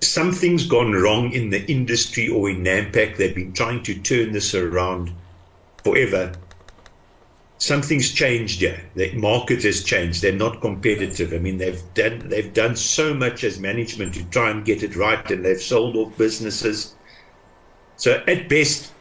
something's 0.00 0.66
gone 0.66 0.92
wrong 0.92 1.32
in 1.32 1.50
the 1.50 1.64
industry 1.70 2.28
or 2.28 2.50
in 2.50 2.62
Nampak. 2.62 3.16
They've 3.16 3.34
been 3.34 3.54
trying 3.54 3.82
to 3.84 3.94
turn 3.94 4.32
this 4.32 4.54
around 4.54 5.12
forever. 5.82 6.32
Something's 7.58 8.12
changed 8.12 8.60
here. 8.60 8.82
The 8.94 9.12
market 9.14 9.62
has 9.62 9.82
changed. 9.82 10.20
They're 10.20 10.32
not 10.32 10.60
competitive. 10.60 11.32
I 11.32 11.38
mean, 11.38 11.56
they've 11.56 11.82
done 11.94 12.28
they've 12.28 12.52
done 12.52 12.76
so 12.76 13.14
much 13.14 13.44
as 13.44 13.58
management 13.58 14.12
to 14.14 14.24
try 14.24 14.50
and 14.50 14.62
get 14.62 14.82
it 14.82 14.94
right, 14.94 15.30
and 15.30 15.42
they've 15.42 15.60
sold 15.60 15.96
off 15.96 16.18
businesses. 16.18 16.94
So 17.96 18.22
at 18.26 18.50
best, 18.50 18.92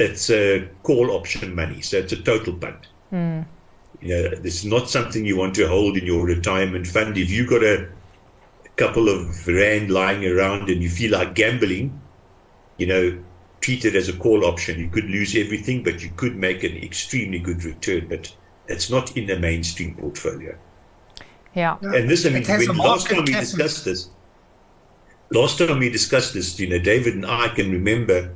it's 0.00 0.30
a 0.30 0.68
call 0.82 1.10
option 1.10 1.54
money. 1.54 1.80
So 1.80 1.98
it's 1.98 2.12
a 2.12 2.22
total 2.22 2.54
punt. 2.54 2.88
You 4.00 4.08
know, 4.08 4.30
it's 4.32 4.64
not 4.64 4.88
something 4.88 5.24
you 5.24 5.36
want 5.36 5.54
to 5.56 5.68
hold 5.68 5.96
in 5.96 6.06
your 6.06 6.24
retirement 6.24 6.86
fund. 6.86 7.18
If 7.18 7.30
you've 7.30 7.50
got 7.50 7.62
a, 7.62 7.88
couple 8.80 9.10
of 9.10 9.46
rand 9.46 9.90
lying 9.90 10.24
around 10.24 10.70
and 10.70 10.82
you 10.82 10.88
feel 10.88 11.12
like 11.12 11.34
gambling, 11.34 12.00
you 12.78 12.86
know, 12.86 13.22
treat 13.60 13.84
it 13.84 13.94
as 13.94 14.08
a 14.08 14.12
call 14.14 14.46
option. 14.46 14.78
You 14.78 14.88
could 14.88 15.04
lose 15.04 15.36
everything, 15.36 15.82
but 15.82 16.02
you 16.02 16.10
could 16.16 16.34
make 16.34 16.64
an 16.64 16.76
extremely 16.78 17.38
good 17.38 17.62
return. 17.62 18.08
But 18.08 18.34
it's 18.68 18.88
not 18.88 19.14
in 19.18 19.26
the 19.26 19.38
mainstream 19.38 19.96
portfolio. 19.96 20.56
Yeah. 21.54 21.76
And 21.82 22.08
this, 22.08 22.24
I 22.24 22.30
mean, 22.30 22.44
when 22.44 22.76
last 22.78 23.10
time 23.10 23.24
we 23.26 23.32
discussed 23.32 23.84
this, 23.84 24.08
last 25.30 25.58
time 25.58 25.78
we 25.78 25.90
discussed 25.90 26.32
this, 26.32 26.58
you 26.58 26.70
know, 26.70 26.78
David 26.78 27.14
and 27.14 27.26
I 27.26 27.48
can 27.48 27.70
remember 27.70 28.32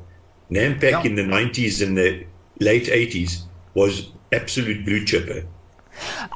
Nampak 0.50 0.82
Yeah. 0.90 1.02
in 1.04 1.14
the 1.14 1.22
90s 1.22 1.80
and 1.82 1.96
the 1.96 2.24
late 2.60 2.86
80s 2.88 3.42
was 3.74 4.08
absolute 4.32 4.84
blue 4.84 5.04
chipper. 5.04 5.44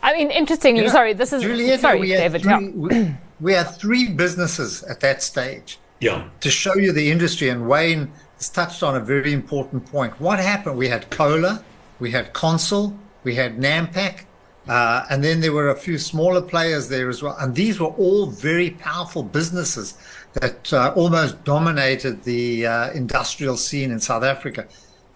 I 0.02 0.12
mean, 0.14 0.30
interestingly, 0.30 0.84
Yeah. 0.84 0.90
sorry, 0.92 1.12
this 1.14 1.32
is. 1.32 1.42
Julieta, 1.42 1.80
sorry, 1.80 2.00
we 2.00 2.10
had 2.10 2.20
David. 2.20 2.42
three, 2.42 2.50
yeah. 2.52 2.70
we, 2.74 3.14
we 3.40 3.52
had 3.52 3.64
three 3.76 4.08
businesses 4.08 4.82
at 4.84 5.00
that 5.00 5.22
stage 5.22 5.78
Yeah, 6.00 6.24
to 6.40 6.50
show 6.50 6.74
you 6.76 6.92
the 6.92 7.10
industry. 7.10 7.48
And 7.48 7.68
Wayne 7.68 8.10
has 8.36 8.48
touched 8.48 8.82
on 8.82 8.94
a 8.96 9.00
very 9.00 9.32
important 9.32 9.84
point. 9.90 10.20
What 10.20 10.38
happened? 10.38 10.76
We 10.78 10.88
had 10.88 11.10
Cola, 11.10 11.62
we 11.98 12.12
had 12.12 12.32
Consol, 12.32 12.96
we 13.24 13.34
had 13.34 13.58
Nampak, 13.58 14.20
uh, 14.68 15.06
and 15.10 15.24
then 15.24 15.40
there 15.40 15.52
were 15.52 15.70
a 15.70 15.76
few 15.76 15.98
smaller 15.98 16.40
players 16.40 16.88
there 16.88 17.08
as 17.08 17.22
well. 17.22 17.36
And 17.40 17.54
these 17.54 17.80
were 17.80 17.88
all 18.04 18.26
very 18.26 18.70
powerful 18.70 19.22
businesses 19.24 19.94
that 20.40 20.72
uh, 20.72 20.92
almost 20.96 21.44
dominated 21.44 22.22
the 22.24 22.66
uh, 22.66 22.90
industrial 22.92 23.56
scene 23.56 23.90
in 23.90 24.00
South 24.00 24.24
Africa. 24.24 24.66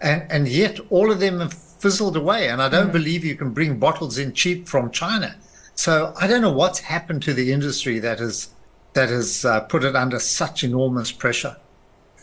And, 0.01 0.29
and 0.29 0.47
yet 0.47 0.79
all 0.89 1.11
of 1.11 1.19
them 1.19 1.39
have 1.39 1.53
fizzled 1.53 2.17
away. 2.17 2.49
And 2.49 2.61
I 2.61 2.69
don't 2.69 2.91
believe 2.91 3.23
you 3.23 3.35
can 3.35 3.51
bring 3.51 3.79
bottles 3.79 4.17
in 4.17 4.33
cheap 4.33 4.67
from 4.67 4.91
China. 4.91 5.35
So 5.75 6.13
I 6.19 6.27
don't 6.27 6.41
know 6.41 6.51
what's 6.51 6.79
happened 6.79 7.23
to 7.23 7.33
the 7.33 7.51
industry 7.51 7.99
that 7.99 8.19
has 8.19 8.49
that 8.93 9.09
has 9.09 9.43
uh, 9.43 9.61
put 9.61 9.83
it 9.83 9.95
under 9.95 10.19
such 10.19 10.63
enormous 10.63 11.11
pressure. 11.11 11.57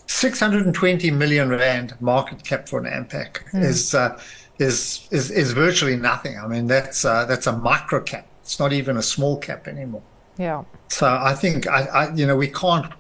620 0.07 1.11
million 1.11 1.49
rand 1.49 1.95
market 2.01 2.45
cap 2.45 2.69
for 2.69 2.81
Nampak 2.81 3.43
is, 3.53 3.95
uh, 3.95 4.21
is 4.59 5.09
is 5.11 5.31
is 5.31 5.53
virtually 5.53 5.97
nothing. 5.97 6.39
I 6.39 6.47
mean 6.47 6.67
that's 6.67 7.05
uh, 7.05 7.25
that's 7.25 7.47
a 7.47 7.57
micro 7.57 8.01
cap. 8.01 8.27
It's 8.43 8.59
not 8.59 8.73
even 8.73 8.97
a 8.97 9.03
small 9.03 9.37
cap 9.39 9.67
anymore. 9.67 10.03
Yeah. 10.41 10.65
So 10.89 11.07
I 11.07 11.35
think 11.35 11.69
I, 11.69 11.81
I 11.85 12.15
you 12.15 12.27
know 12.27 12.35
we 12.35 12.49
can't 12.49 12.91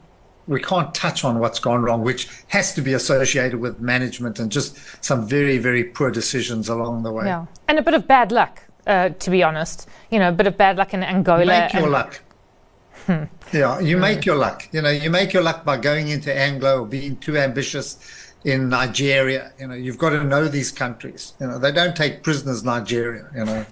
we 0.46 0.60
can't 0.60 0.94
touch 0.94 1.24
on 1.24 1.38
what's 1.38 1.58
gone 1.58 1.82
wrong, 1.82 2.02
which 2.02 2.28
has 2.48 2.74
to 2.74 2.82
be 2.82 2.92
associated 2.92 3.58
with 3.60 3.80
management 3.80 4.38
and 4.38 4.52
just 4.52 4.76
some 5.02 5.26
very 5.26 5.56
very 5.58 5.84
poor 5.84 6.10
decisions 6.10 6.68
along 6.68 7.02
the 7.02 7.10
way. 7.10 7.24
Yeah, 7.24 7.46
and 7.66 7.78
a 7.78 7.82
bit 7.82 7.94
of 7.94 8.06
bad 8.06 8.30
luck, 8.30 8.62
uh, 8.86 9.08
to 9.08 9.30
be 9.30 9.42
honest. 9.42 9.88
You 10.10 10.18
know, 10.18 10.28
a 10.28 10.32
bit 10.32 10.46
of 10.46 10.58
bad 10.58 10.76
luck 10.76 10.92
in 10.92 11.02
Angola. 11.02 11.46
make 11.46 11.72
your 11.72 11.82
and- 11.84 11.92
luck. 11.92 12.20
Yeah, 13.52 13.80
you 13.80 13.96
make 13.96 14.26
your 14.26 14.36
luck. 14.36 14.68
You 14.72 14.82
know, 14.82 14.90
you 14.90 15.10
make 15.10 15.32
your 15.32 15.42
luck 15.42 15.64
by 15.64 15.78
going 15.78 16.08
into 16.08 16.36
Angola 16.36 16.82
or 16.82 16.86
being 16.86 17.16
too 17.16 17.36
ambitious 17.36 17.98
in 18.44 18.68
Nigeria. 18.68 19.52
You 19.58 19.66
know, 19.68 19.74
you've 19.74 19.98
got 19.98 20.10
to 20.10 20.22
know 20.22 20.46
these 20.46 20.70
countries. 20.70 21.32
You 21.40 21.48
know, 21.48 21.58
they 21.58 21.72
don't 21.72 21.96
take 21.96 22.22
prisoners 22.22 22.62
Nigeria. 22.62 23.26
You 23.34 23.44
know, 23.46 23.66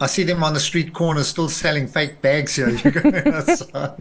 I 0.00 0.06
see 0.06 0.22
them 0.22 0.42
on 0.42 0.54
the 0.54 0.60
street 0.60 0.92
corners 0.94 1.28
still 1.28 1.48
selling 1.48 1.86
fake 1.86 2.22
bags 2.22 2.56
here. 2.56 2.70
You, 2.70 2.90
go, 2.90 3.40
so- 3.54 3.96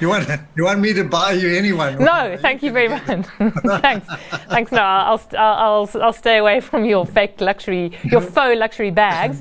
you 0.00 0.08
want 0.08 0.28
you 0.56 0.64
want 0.64 0.80
me 0.80 0.92
to 0.92 1.04
buy 1.04 1.32
you 1.32 1.56
anyone? 1.56 1.98
No, 1.98 2.36
thank 2.40 2.62
you 2.62 2.72
very 2.72 2.88
much. 2.88 3.02
Thanks. 3.80 4.06
Thanks. 4.48 4.72
No, 4.72 4.82
I'll, 4.82 5.18
st- 5.18 5.34
I'll, 5.34 5.88
I'll, 5.94 6.02
I'll 6.02 6.12
stay 6.12 6.38
away 6.38 6.60
from 6.60 6.84
your 6.84 7.06
fake 7.06 7.40
luxury, 7.40 7.92
your 8.02 8.20
faux 8.34 8.58
luxury 8.58 8.90
bags. 8.90 9.40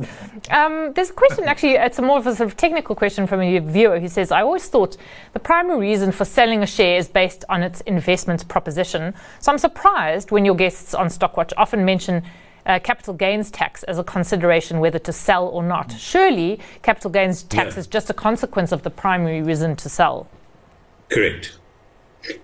Um, 0.51 0.93
there's 0.93 1.09
a 1.09 1.13
question, 1.13 1.45
actually, 1.45 1.73
it's 1.73 1.99
a 1.99 2.01
more 2.01 2.17
of 2.19 2.27
a 2.27 2.35
sort 2.35 2.49
of 2.49 2.55
technical 2.57 2.95
question 2.95 3.25
from 3.27 3.41
a 3.41 3.59
viewer 3.59 3.99
who 3.99 4.07
says, 4.07 4.31
I 4.31 4.41
always 4.41 4.67
thought 4.67 4.95
the 5.33 5.39
primary 5.39 5.79
reason 5.79 6.11
for 6.11 6.23
selling 6.25 6.61
a 6.61 6.67
share 6.67 6.97
is 6.97 7.07
based 7.07 7.43
on 7.49 7.63
its 7.63 7.81
investment 7.81 8.47
proposition. 8.47 9.13
So 9.39 9.51
I'm 9.51 9.57
surprised 9.57 10.31
when 10.31 10.45
your 10.45 10.55
guests 10.55 10.93
on 10.93 11.07
Stockwatch 11.07 11.51
often 11.57 11.83
mention 11.83 12.23
uh, 12.65 12.79
capital 12.79 13.13
gains 13.13 13.51
tax 13.51 13.83
as 13.83 13.99
a 13.99 14.03
consideration 14.03 14.79
whether 14.79 14.99
to 14.99 15.11
sell 15.13 15.47
or 15.47 15.63
not. 15.63 15.91
Surely 15.91 16.59
capital 16.81 17.09
gains 17.09 17.43
tax 17.43 17.75
Yeah. 17.75 17.79
is 17.81 17.87
just 17.87 18.09
a 18.09 18.13
consequence 18.13 18.71
of 18.71 18.83
the 18.83 18.89
primary 18.89 19.41
reason 19.41 19.75
to 19.77 19.89
sell. 19.89 20.27
correct. 21.09 21.57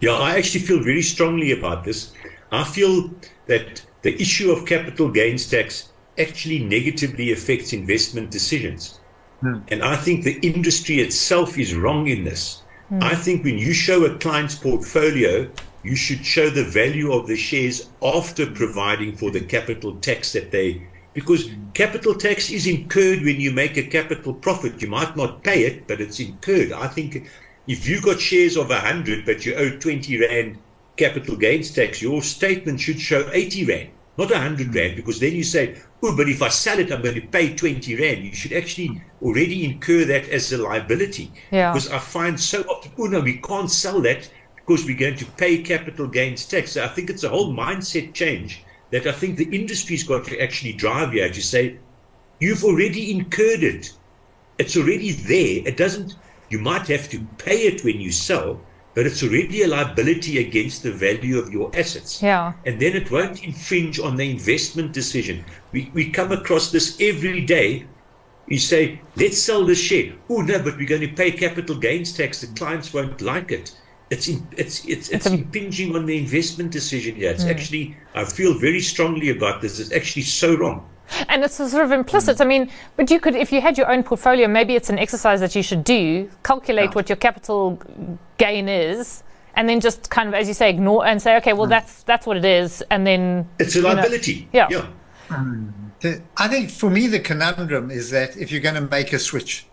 Yeah, 0.02 0.12
I 0.12 0.36
actually 0.38 0.60
feel 0.60 0.84
very 0.84 1.02
strongly 1.02 1.52
about 1.54 1.86
this. 1.86 2.12
I 2.52 2.64
feel 2.66 3.10
that 3.48 3.82
the 4.02 4.14
issue 4.22 4.52
of 4.52 4.66
capital 4.66 5.10
gains 5.10 5.50
tax 5.50 5.90
actually 6.20 6.60
negatively 6.60 7.32
affects 7.32 7.72
investment 7.72 8.30
decisions. 8.30 9.00
Mm. 9.42 9.64
And 9.72 9.82
I 9.84 9.96
think 9.96 10.26
the 10.26 10.38
industry 10.42 11.00
itself 11.00 11.58
is 11.58 11.74
wrong 11.74 12.08
in 12.08 12.26
this. 12.26 12.62
Mm. 12.92 13.04
I 13.04 13.16
think 13.16 13.46
when 13.46 13.58
you 13.58 13.72
show 13.74 14.04
a 14.04 14.18
client's 14.18 14.56
portfolio, 14.56 15.48
you 15.84 15.96
should 15.96 16.26
show 16.26 16.50
the 16.50 16.64
value 16.64 17.14
of 17.14 17.28
the 17.28 17.38
shares 17.38 17.90
after 18.02 18.46
providing 18.46 19.16
for 19.16 19.32
the 19.32 19.42
capital 19.42 19.96
tax 19.98 20.34
that 20.34 20.52
they 20.52 20.88
because 21.14 21.50
capital 21.74 22.14
tax 22.14 22.52
is 22.52 22.68
incurred 22.68 23.24
when 23.24 23.40
you 23.40 23.52
make 23.52 23.78
a 23.78 23.84
capital 23.84 24.34
profit. 24.34 24.82
You 24.82 24.90
might 24.90 25.18
not 25.18 25.44
pay 25.44 25.64
it, 25.64 25.88
but 25.88 26.00
it's 26.00 26.20
incurred. 26.20 26.72
I 26.72 26.88
think 26.88 27.28
if 27.68 27.88
you 27.88 28.00
got 28.00 28.20
shares 28.20 28.56
of 28.56 28.70
100 28.70 29.26
but 29.26 29.46
you 29.46 29.56
owe 29.56 29.78
20 29.78 30.20
rand 30.20 30.60
capital 30.98 31.36
gains 31.36 31.72
tax, 31.72 32.02
your 32.02 32.22
statement 32.22 32.80
should 32.80 33.00
show 33.00 33.30
80 33.32 33.66
rand, 33.66 33.90
not 34.18 34.32
100 34.32 34.76
rand, 34.76 34.96
because 34.98 35.20
then 35.20 35.34
you 35.34 35.44
say, 35.44 35.82
oh, 36.04 36.16
but 36.16 36.30
if 36.30 36.42
I 36.42 36.50
sell 36.50 36.78
it, 36.78 36.92
I'm 36.92 37.02
going 37.02 37.16
to 37.16 37.28
pay 37.28 37.56
20 37.56 37.96
rand. 37.96 38.26
You 38.26 38.34
should 38.34 38.54
actually 38.54 39.02
already 39.22 39.66
incur 39.66 40.06
that 40.06 40.30
as 40.30 40.52
a 40.52 40.58
liability. 40.58 41.32
Yeah. 41.52 41.72
Because 41.72 41.90
I 41.90 42.00
find 42.00 42.40
so 42.40 42.62
often, 42.64 42.92
oh, 42.98 43.06
no, 43.06 43.22
we 43.22 43.38
can't 43.38 43.72
sell 43.72 44.02
that 44.02 44.30
because 44.70 44.86
we're 44.86 44.96
going 44.96 45.16
to 45.16 45.26
pay 45.26 45.64
capital 45.64 46.06
gains 46.06 46.46
tax. 46.46 46.74
So 46.74 46.84
I 46.84 46.90
think 46.90 47.10
it's 47.10 47.24
a 47.24 47.30
whole 47.30 47.52
mindset 47.52 48.14
change 48.14 48.64
that 48.92 49.08
I 49.08 49.12
think 49.12 49.36
the 49.36 49.50
industry's 49.50 50.04
got 50.04 50.26
to 50.26 50.40
actually 50.40 50.74
drive 50.74 51.14
here 51.14 51.28
to 51.28 51.42
say, 51.42 51.80
you've 52.40 52.64
already 52.64 53.10
incurred 53.10 53.64
it. 53.64 53.92
It's 54.60 54.78
already 54.78 55.14
there. 55.14 55.68
It 55.68 55.76
doesn't, 55.76 56.18
you 56.52 56.60
might 56.60 56.86
have 56.86 57.10
to 57.10 57.20
pay 57.40 57.62
it 57.66 57.84
when 57.84 58.00
you 58.00 58.12
sell, 58.12 58.62
but 58.94 59.08
it's 59.08 59.24
already 59.24 59.64
a 59.64 59.68
liability 59.68 60.38
against 60.38 60.84
the 60.84 60.92
value 60.92 61.40
of 61.40 61.52
your 61.52 61.72
assets. 61.76 62.22
Yeah. 62.22 62.54
And 62.68 62.80
then 62.80 62.96
it 62.96 63.10
won't 63.10 63.44
infringe 63.44 64.00
on 64.00 64.18
the 64.18 64.30
investment 64.30 64.94
decision. 64.94 65.46
We, 65.72 65.90
we 65.96 66.12
come 66.12 66.32
across 66.32 66.72
this 66.72 66.96
every 67.02 67.42
day. 67.42 67.88
You 68.46 68.60
say, 68.60 69.02
let's 69.16 69.42
sell 69.42 69.66
the 69.66 69.74
share. 69.74 70.14
Oh, 70.30 70.42
no, 70.42 70.62
but 70.62 70.78
we're 70.78 70.88
going 70.88 71.02
to 71.02 71.08
pay 71.08 71.32
capital 71.32 71.76
gains 71.76 72.14
tax. 72.14 72.42
The 72.42 72.54
clients 72.54 72.94
won't 72.94 73.20
like 73.22 73.52
it 73.52 73.76
it's 74.10 74.28
in, 74.28 74.48
it's 74.58 74.86
it's 74.86 75.10
it's, 75.10 75.10
it's 75.10 75.26
impinging 75.26 75.96
on 75.96 76.06
the 76.06 76.18
investment 76.18 76.72
decision 76.72 77.16
here. 77.16 77.32
It's 77.32 77.44
mm. 77.44 77.52
actually 77.52 77.98
I 78.16 78.26
feel 78.26 78.54
very 78.58 78.82
strongly 78.82 79.30
about 79.30 79.62
this. 79.62 79.80
It's 79.80 79.92
actually 79.92 80.24
so 80.24 80.56
wrong. 80.56 80.88
And 81.28 81.44
it's 81.44 81.60
a 81.60 81.68
sort 81.68 81.86
of 81.86 81.92
implicit. 81.92 82.38
Mm. 82.38 82.42
I 82.42 82.46
mean, 82.46 82.72
but 82.96 83.10
you 83.10 83.20
could, 83.20 83.36
if 83.36 83.52
you 83.52 83.62
had 83.62 83.80
your 83.80 83.92
own 83.92 84.04
portfolio, 84.04 84.48
maybe 84.48 84.76
it's 84.76 84.90
an 84.90 85.00
exercise 85.00 85.40
that 85.40 85.56
you 85.56 85.64
should 85.64 85.84
do. 85.84 86.30
Calculate 86.44 86.90
yeah. 86.90 86.94
what 86.94 87.10
your 87.10 87.16
capital 87.16 87.82
gain 88.38 88.70
is, 88.70 89.24
and 89.56 89.68
then 89.68 89.80
just 89.80 90.10
kind 90.10 90.30
of, 90.30 90.36
as 90.36 90.48
you 90.48 90.54
say, 90.54 90.70
ignore 90.70 91.06
and 91.06 91.22
say, 91.22 91.36
okay, 91.38 91.54
well, 91.54 91.66
mm. 91.66 91.72
that's 91.72 92.04
that's 92.04 92.28
what 92.28 92.38
it 92.38 92.46
is, 92.46 92.84
and 92.92 93.06
then 93.08 93.48
it's 93.60 93.76
a 93.76 93.82
liability. 93.82 94.42
Know, 94.42 94.48
yeah. 94.54 94.68
yeah. 94.70 94.88
Hmm. 95.30 95.70
The, 96.02 96.22
I 96.38 96.48
think 96.48 96.70
for 96.70 96.90
me 96.90 97.08
the 97.08 97.20
conundrum 97.20 97.92
is 97.92 98.10
that 98.12 98.38
if 98.38 98.52
you're 98.52 98.62
going 98.62 98.76
to 98.76 98.82
make 98.82 99.12
a 99.12 99.20
switch, 99.20 99.68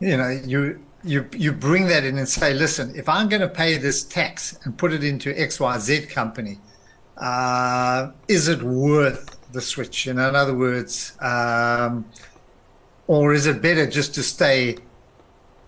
you 0.00 0.16
know, 0.16 0.28
you 0.28 0.80
you 1.04 1.28
you 1.36 1.52
bring 1.52 1.86
that 1.86 2.04
in 2.04 2.18
and 2.18 2.28
say, 2.28 2.54
listen, 2.54 2.94
if 2.96 3.08
I'm 3.08 3.28
going 3.28 3.42
to 3.42 3.48
pay 3.48 3.78
this 3.78 4.04
tax 4.04 4.58
and 4.64 4.76
put 4.76 4.92
it 4.92 5.04
into 5.04 5.32
XYZ 5.32 6.10
company, 6.10 6.58
uh, 7.16 8.10
is 8.26 8.48
it 8.48 8.62
worth 8.62 9.36
the 9.52 9.60
switch? 9.60 10.06
in 10.06 10.18
other 10.18 10.54
words, 10.54 11.16
um, 11.20 12.04
or 13.06 13.32
is 13.32 13.46
it 13.46 13.62
better 13.62 13.86
just 13.86 14.14
to 14.14 14.22
stay 14.22 14.76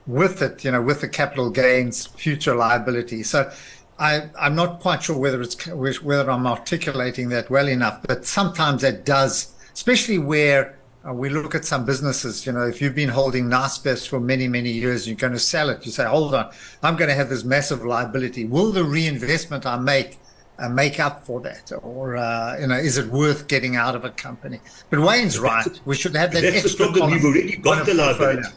with 0.07 0.43
it, 0.43 0.65
you 0.65 0.71
know, 0.71 0.83
with 0.83 1.01
the 1.01 1.09
capital 1.09 1.51
gains 1.51 2.07
future 2.07 2.55
liability? 2.55 3.23
So 3.23 3.51
I, 3.99 4.29
I'm 4.39 4.55
not 4.55 4.81
quite 4.81 5.03
sure 5.03 5.17
whether 5.17 5.41
it's 5.41 6.03
whether 6.03 6.31
I'm 6.31 6.47
articulating 6.47 7.29
that 7.31 7.51
well 7.51 7.69
enough, 7.69 8.03
but 8.07 8.27
sometimes 8.27 8.83
that 8.83 9.05
does, 9.05 9.53
especially 9.73 10.19
where 10.19 10.80
uh, 11.07 11.15
we 11.15 11.31
look 11.31 11.55
at 11.55 11.65
some 11.65 11.85
businesses, 11.85 12.45
you 12.45 12.53
know, 12.53 12.67
if 12.67 12.81
you've 12.81 12.95
been 12.95 13.09
holding 13.09 13.47
Naspers 13.47 14.07
for 14.07 14.21
many, 14.21 14.47
many 14.49 14.71
years, 14.71 15.07
you're 15.07 15.17
going 15.17 15.33
to 15.33 15.39
sell 15.39 15.71
it. 15.71 15.85
You 15.87 15.93
say, 15.93 16.05
hold 16.05 16.35
on, 16.35 16.53
I'm 16.83 16.97
going 16.97 17.09
to 17.09 17.15
have 17.15 17.31
this 17.31 17.43
massive 17.43 17.85
liability. 17.85 18.45
Will 18.45 18.71
the 18.71 18.85
reinvestment 18.85 19.65
I 19.65 19.79
make 19.79 20.19
uh, 20.59 20.69
make 20.69 21.01
up 21.01 21.25
for 21.25 21.41
that? 21.41 21.73
Or, 21.83 22.17
uh, 22.17 22.59
you 22.61 22.67
know, 22.67 22.77
is 22.77 22.99
it 22.99 23.07
worth 23.07 23.49
getting 23.49 23.77
out 23.77 23.97
of 23.97 24.05
a 24.05 24.11
company? 24.11 24.61
But 24.91 25.01
Wayne's 25.01 25.39
right. 25.39 25.81
We 25.87 25.97
should 25.97 26.15
have 26.17 26.33
that 26.33 26.43
That's 26.43 26.65
extra 26.65 26.87
the 26.87 26.93
problem. 26.93 27.15
You've 27.15 27.25
already 27.25 27.57
got 27.57 27.87
the 27.87 27.95
liability. 27.95 28.49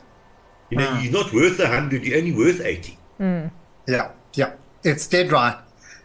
You 0.70 0.78
know, 0.80 0.88
mm. 0.88 1.04
you're 1.04 1.14
not 1.14 1.32
worth 1.34 1.60
100, 1.60 2.04
you're 2.04 2.18
only 2.18 2.34
worth 2.34 2.60
80. 2.60 2.98
Mm. 3.20 3.52
Yeah, 3.88 4.12
yeah. 4.34 4.54
It's 4.84 5.08
dead 5.08 5.32
right 5.32 5.58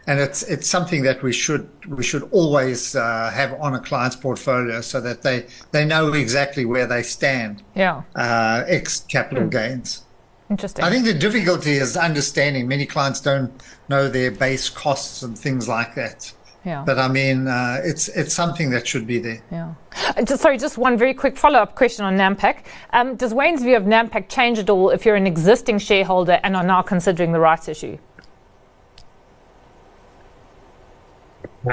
and 0.09 0.19
it's 0.19 0.41
it's 0.43 0.67
something 0.67 1.03
that 1.03 1.21
we 1.21 1.31
should 1.31 1.69
we 1.87 2.03
should 2.03 2.23
always 2.31 2.95
uh, 2.95 3.29
have 3.31 3.53
on 3.61 3.75
a 3.75 3.79
client's 3.79 4.15
portfolio 4.15 4.81
so 4.81 4.99
that 4.99 5.21
they 5.21 5.45
they 5.71 5.85
know 5.85 6.13
exactly 6.13 6.65
where 6.65 6.87
they 6.87 7.03
stand. 7.03 7.61
Yeah. 7.75 8.01
Uh, 8.15 8.63
ex 8.67 9.01
capital 9.01 9.43
mm. 9.43 9.51
gains. 9.51 10.03
Interesting. 10.49 10.83
I 10.83 10.89
think 10.89 11.05
the 11.05 11.13
difficulty 11.13 11.73
is 11.73 11.95
understanding. 11.95 12.67
Many 12.67 12.87
clients 12.87 13.21
don't 13.21 13.51
know 13.87 14.09
their 14.09 14.31
base 14.31 14.67
costs 14.67 15.21
and 15.21 15.37
things 15.37 15.69
like 15.69 15.93
that. 15.93 16.33
Yeah. 16.65 16.83
But 16.83 16.97
I 16.97 17.07
mean, 17.07 17.47
uh, 17.47 17.81
it's 17.83 18.07
it's 18.07 18.33
something 18.33 18.71
that 18.71 18.87
should 18.87 19.05
be 19.05 19.19
there. 19.19 19.43
Yeah. 19.51 19.75
Uh, 20.17 20.23
just, 20.23 20.41
sorry, 20.41 20.57
just 20.57 20.79
one 20.79 20.97
very 20.97 21.13
quick 21.13 21.37
follow 21.37 21.59
up 21.59 21.75
question 21.75 22.03
on 22.03 22.17
Nampak. 22.17 22.65
Um, 22.93 23.15
does 23.15 23.31
Wayne's 23.31 23.61
view 23.61 23.77
of 23.77 23.83
Nampak 23.83 24.27
change 24.27 24.57
at 24.57 24.71
all 24.71 24.89
if 24.89 25.05
you're 25.05 25.15
an 25.15 25.27
existing 25.27 25.77
shareholder 25.77 26.39
and 26.41 26.55
are 26.55 26.63
now 26.63 26.81
considering 26.81 27.31
the 27.31 27.39
rights 27.39 27.67
issue? 27.67 27.99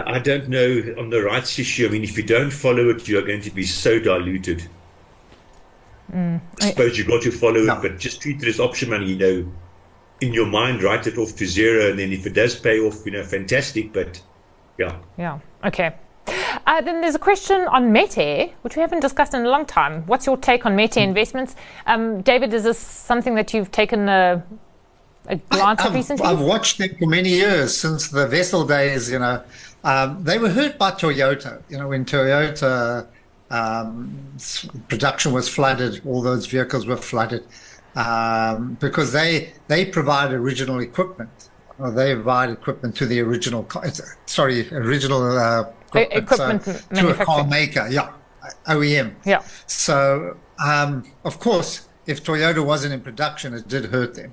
I 0.07 0.19
don't 0.19 0.49
know 0.49 0.95
on 0.99 1.11
the 1.11 1.23
rights 1.23 1.59
issue. 1.59 1.87
I 1.87 1.91
mean, 1.91 2.05
if 2.05 2.17
you 2.17 2.23
don't 2.23 2.51
follow 2.51 2.89
it, 2.91 3.09
you're 3.09 3.23
going 3.23 3.43
to 3.43 3.51
be 3.51 3.65
so 3.65 3.99
diluted. 3.99 4.69
Mm. 6.13 6.41
I 6.61 6.71
suppose 6.71 6.99
you've 6.99 7.09
got 7.09 7.23
to 7.23 7.31
follow 7.31 7.63
no. 7.63 7.77
it, 7.77 7.83
but 7.83 7.99
just 7.99 8.21
treat 8.21 8.43
it 8.43 8.49
as 8.49 8.61
option 8.61 8.91
money. 8.91 9.13
You 9.13 9.19
know, 9.19 9.53
in 10.21 10.33
your 10.33 10.47
mind, 10.47 10.83
write 10.83 11.07
it 11.07 11.19
off 11.19 11.37
to 11.37 11.47
zero, 11.47 11.91
and 11.91 11.99
then 11.99 12.13
if 12.13 12.27
it 12.27 12.35
does 12.35 12.59
pay 12.59 12.81
off, 12.81 13.05
you 13.05 13.13
know, 13.13 13.25
fantastic. 13.25 13.93
But 13.93 14.21
yeah. 14.79 14.99
Yeah. 15.17 15.39
Okay. 15.65 15.95
Uh, 16.67 16.81
then 16.81 17.01
there's 17.01 17.15
a 17.15 17.21
question 17.21 17.61
on 17.69 17.93
Metair, 17.93 18.53
which 18.63 18.75
we 18.75 18.83
haven't 18.83 19.01
discussed 19.01 19.35
in 19.35 19.47
a 19.47 19.49
long 19.49 19.65
time. 19.65 20.03
What's 20.07 20.27
your 20.27 20.37
take 20.37 20.67
on 20.67 20.77
Metair 20.77 21.03
mm. 21.03 21.09
investments? 21.09 21.55
Um, 21.87 22.23
David, 22.23 22.53
is 22.53 22.65
this 22.65 22.79
something 22.79 23.37
that 23.37 23.55
you've 23.55 23.71
taken 23.71 24.09
a, 24.09 24.45
a 25.29 25.37
glance 25.37 25.81
at 25.81 25.93
recently? 25.93 26.27
I've 26.27 26.41
watched 26.41 26.79
them 26.79 26.91
for 26.99 27.07
many 27.07 27.31
years 27.31 27.77
since 27.77 28.09
the 28.09 28.27
vessel 28.27 28.67
days. 28.67 29.11
You 29.11 29.19
know, 29.19 29.43
um, 29.85 30.23
they 30.23 30.39
were 30.39 30.51
hurt 30.51 30.79
by 30.79 30.93
Toyota. 30.93 31.62
You 31.69 31.79
know, 31.79 31.89
when 31.89 32.05
Toyota 32.05 33.07
um, 33.51 34.37
production 34.89 35.33
was 35.33 35.49
flooded, 35.49 36.03
all 36.07 36.23
those 36.23 36.47
vehicles 36.47 36.87
were 36.87 36.97
flooded 36.97 37.45
um, 37.95 38.77
because 38.81 39.12
they 39.12 39.53
they 39.69 39.85
provide 39.85 40.33
original 40.33 40.81
equipment. 40.81 41.51
Or 41.79 41.91
they 41.91 42.15
provide 42.15 42.49
equipment 42.49 42.97
to 42.97 43.05
the 43.05 43.21
original, 43.21 43.69
sorry, 44.25 44.67
original 44.73 45.37
uh, 45.37 45.65
equipment, 45.89 46.23
equipment 46.23 46.65
so, 46.65 47.03
to 47.03 47.09
a 47.11 47.25
car 47.25 47.47
maker, 47.47 47.87
yeah, 47.91 48.12
OEM. 48.67 49.15
Yeah. 49.27 49.43
So 49.67 50.39
um, 50.65 51.05
of 51.25 51.39
course, 51.39 51.89
if 52.07 52.25
Toyota 52.25 52.65
wasn't 52.65 52.95
in 52.95 53.01
production, 53.01 53.55
it 53.55 53.69
did 53.69 53.87
hurt 53.87 54.15
them. 54.15 54.33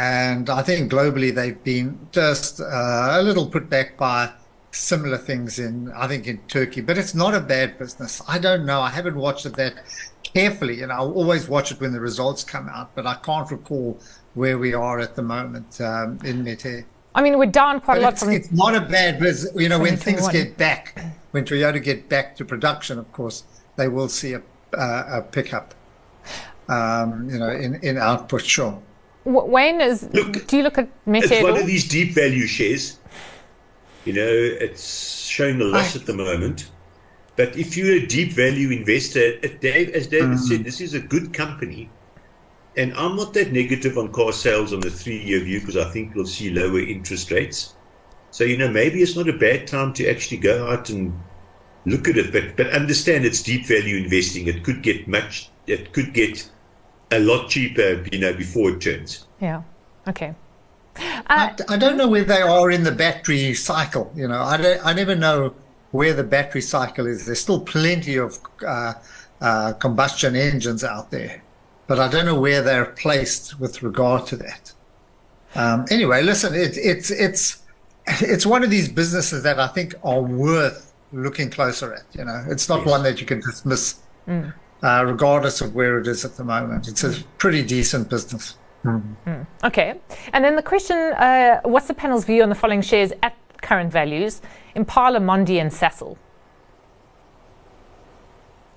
And 0.00 0.48
I 0.48 0.62
think 0.62 0.90
globally 0.90 1.34
they've 1.34 1.62
been 1.62 2.08
just 2.10 2.58
uh, 2.58 3.08
a 3.10 3.22
little 3.22 3.46
put 3.46 3.68
back 3.68 3.98
by 3.98 4.32
similar 4.70 5.18
things 5.18 5.58
in 5.58 5.92
I 5.92 6.06
think 6.08 6.26
in 6.26 6.38
Turkey, 6.48 6.80
but 6.80 6.96
it's 6.96 7.14
not 7.14 7.34
a 7.34 7.40
bad 7.40 7.78
business. 7.78 8.22
I 8.26 8.38
don't 8.38 8.64
know. 8.64 8.80
I 8.80 8.88
haven't 8.88 9.16
watched 9.16 9.44
it 9.44 9.56
that 9.56 9.74
carefully, 10.22 10.80
and 10.80 10.90
I'll 10.90 11.12
always 11.12 11.50
watch 11.50 11.70
it 11.70 11.82
when 11.82 11.92
the 11.92 12.00
results 12.00 12.42
come 12.44 12.66
out, 12.70 12.94
but 12.94 13.06
I 13.06 13.16
can't 13.16 13.50
recall 13.50 14.00
where 14.32 14.56
we 14.56 14.72
are 14.72 15.00
at 15.00 15.16
the 15.16 15.22
moment 15.22 15.78
um, 15.82 16.18
in 16.24 16.42
Metair. 16.46 16.86
I 17.14 17.20
mean, 17.20 17.38
we're 17.38 17.50
down 17.50 17.82
quite 17.82 17.96
but 17.96 18.00
a 18.00 18.04
lot 18.04 18.12
it's, 18.14 18.22
from. 18.22 18.32
It's 18.32 18.52
not 18.52 18.74
a 18.74 18.80
bad 18.80 19.20
business. 19.20 19.52
You 19.54 19.68
know, 19.68 19.80
when 19.80 19.98
things 19.98 20.26
get 20.28 20.56
back, 20.56 20.98
when 21.32 21.44
Toyota 21.44 21.82
get 21.82 22.08
back 22.08 22.36
to 22.36 22.46
production, 22.46 22.98
of 22.98 23.12
course, 23.12 23.44
they 23.76 23.88
will 23.88 24.08
see 24.08 24.32
a, 24.32 24.42
uh, 24.72 25.18
a 25.18 25.22
pickup. 25.22 25.74
Um, 26.70 27.28
you 27.28 27.38
know, 27.38 27.50
in, 27.50 27.74
in 27.82 27.98
output, 27.98 28.46
sure. 28.46 28.80
Wayne 29.24 29.80
is. 29.80 30.08
Look, 30.12 30.46
do 30.46 30.56
you 30.56 30.62
look 30.62 30.78
at 30.78 30.88
Metair? 31.06 31.30
It's 31.30 31.42
one 31.42 31.58
of 31.58 31.66
these 31.66 31.88
deep 31.88 32.14
value 32.14 32.46
shares 32.46 33.00
you 34.04 34.12
know, 34.12 34.28
it's 34.28 35.26
showing 35.26 35.60
a 35.60 35.64
loss 35.64 35.94
at 35.94 36.06
the 36.06 36.14
moment. 36.14 36.70
But 37.36 37.56
if 37.56 37.76
you're 37.76 37.96
a 37.96 38.06
deep 38.06 38.32
value 38.32 38.70
investor, 38.70 39.38
Dave, 39.38 39.90
as 39.90 40.06
David 40.06 40.38
mm. 40.38 40.38
said, 40.38 40.64
this 40.64 40.80
is 40.80 40.94
a 40.94 41.00
good 41.00 41.32
company. 41.32 41.90
And 42.76 42.94
I'm 42.94 43.16
not 43.16 43.34
that 43.34 43.52
negative 43.52 43.98
on 43.98 44.12
car 44.12 44.32
sales 44.32 44.72
on 44.72 44.80
the 44.80 44.90
three 44.90 45.22
year 45.22 45.40
view 45.40 45.60
because 45.60 45.76
I 45.76 45.90
think 45.90 46.14
we'll 46.14 46.26
see 46.26 46.50
lower 46.50 46.80
interest 46.80 47.30
rates. 47.30 47.74
So, 48.30 48.44
you 48.44 48.56
know, 48.56 48.68
maybe 48.68 49.02
it's 49.02 49.16
not 49.16 49.28
a 49.28 49.32
bad 49.32 49.66
time 49.66 49.92
to 49.94 50.08
actually 50.08 50.38
go 50.38 50.68
out 50.68 50.88
and 50.88 51.18
look 51.84 52.08
at 52.08 52.16
it, 52.16 52.32
but, 52.32 52.56
but 52.56 52.72
understand 52.72 53.24
it's 53.24 53.42
deep 53.42 53.66
value 53.66 53.96
investing. 53.96 54.46
It 54.46 54.62
could 54.62 54.82
get 54.82 55.08
much, 55.08 55.50
it 55.66 55.92
could 55.92 56.14
get 56.14 56.48
a 57.12 57.18
lot 57.18 57.48
cheaper, 57.48 58.04
you 58.12 58.18
know, 58.18 58.32
before 58.32 58.70
it 58.70 58.80
turns. 58.80 59.26
Yeah. 59.40 59.62
Okay. 60.08 60.34
Uh, 60.96 61.22
I, 61.28 61.54
I, 61.68 61.76
don't 61.76 61.96
know 61.96 62.08
where 62.08 62.24
they 62.24 62.42
are 62.42 62.70
in 62.70 62.82
the 62.84 62.92
battery 62.92 63.54
cycle. 63.54 64.12
You 64.14 64.28
know, 64.28 64.42
I, 64.42 64.56
don't, 64.56 64.86
I 64.86 64.92
never 64.92 65.14
know 65.14 65.54
where 65.92 66.12
the 66.14 66.24
battery 66.24 66.60
cycle 66.62 67.06
is. 67.06 67.26
There's 67.26 67.40
still 67.40 67.60
plenty 67.60 68.16
of 68.16 68.38
uh, 68.66 68.94
uh, 69.40 69.72
combustion 69.74 70.36
engines 70.36 70.84
out 70.84 71.10
there. 71.10 71.42
but 71.86 71.98
I 71.98 72.08
don't 72.08 72.24
know 72.26 72.38
where 72.38 72.62
they're 72.62 72.86
placed 72.86 73.58
with 73.58 73.82
regard 73.82 74.26
to 74.28 74.36
that. 74.36 74.72
Um, 75.56 75.86
anyway, 75.90 76.22
listen, 76.22 76.54
it, 76.54 76.76
it's 76.76 77.10
it's 77.10 77.62
it's 78.06 78.46
one 78.46 78.62
of 78.62 78.70
these 78.70 78.88
businesses 78.88 79.42
that 79.42 79.58
I 79.58 79.66
think 79.66 79.94
are 80.04 80.22
worth 80.22 80.92
looking 81.12 81.50
closer 81.50 81.92
at. 81.92 82.04
You 82.12 82.24
know, 82.26 82.44
it's 82.48 82.68
not 82.68 82.80
Yes. 82.80 82.88
one 82.88 83.02
that 83.02 83.20
you 83.20 83.26
can 83.26 83.40
dismiss, 83.40 83.96
uh, 84.82 85.04
regardless 85.06 85.60
of 85.60 85.74
where 85.74 85.98
it 85.98 86.06
is 86.06 86.24
at 86.24 86.36
the 86.36 86.44
moment. 86.44 86.88
It's 86.88 87.04
a 87.04 87.22
pretty 87.38 87.62
decent 87.62 88.08
business. 88.08 88.56
Okay. 89.64 90.00
And 90.32 90.44
then 90.44 90.56
the 90.56 90.62
question 90.62 90.96
uh, 90.96 91.60
what's 91.64 91.86
the 91.86 91.94
panel's 91.94 92.24
view 92.24 92.42
on 92.42 92.48
the 92.48 92.54
following 92.54 92.80
shares 92.80 93.12
at 93.22 93.36
current 93.60 93.92
values 93.92 94.40
Impala, 94.74 95.18
Mondi, 95.20 95.60
and 95.60 95.70
Sasol? 95.70 96.16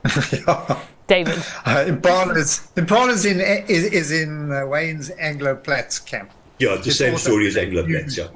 David. 1.07 1.37
Uh, 1.65 1.85
Impala's 1.87 2.69
Impala's 2.75 3.25
in 3.25 3.39
is, 3.39 3.85
is 3.85 4.11
in 4.11 4.51
uh, 4.51 4.65
Wayne's 4.65 5.09
Anglo 5.11 5.55
Plats 5.55 5.99
camp. 5.99 6.31
Yeah, 6.59 6.75
the 6.75 6.87
It's 6.87 6.97
same 6.97 7.17
story 7.17 7.47
as 7.47 7.57
Anglo 7.57 7.85
Plats. 7.85 8.17
Yeah. 8.17 8.27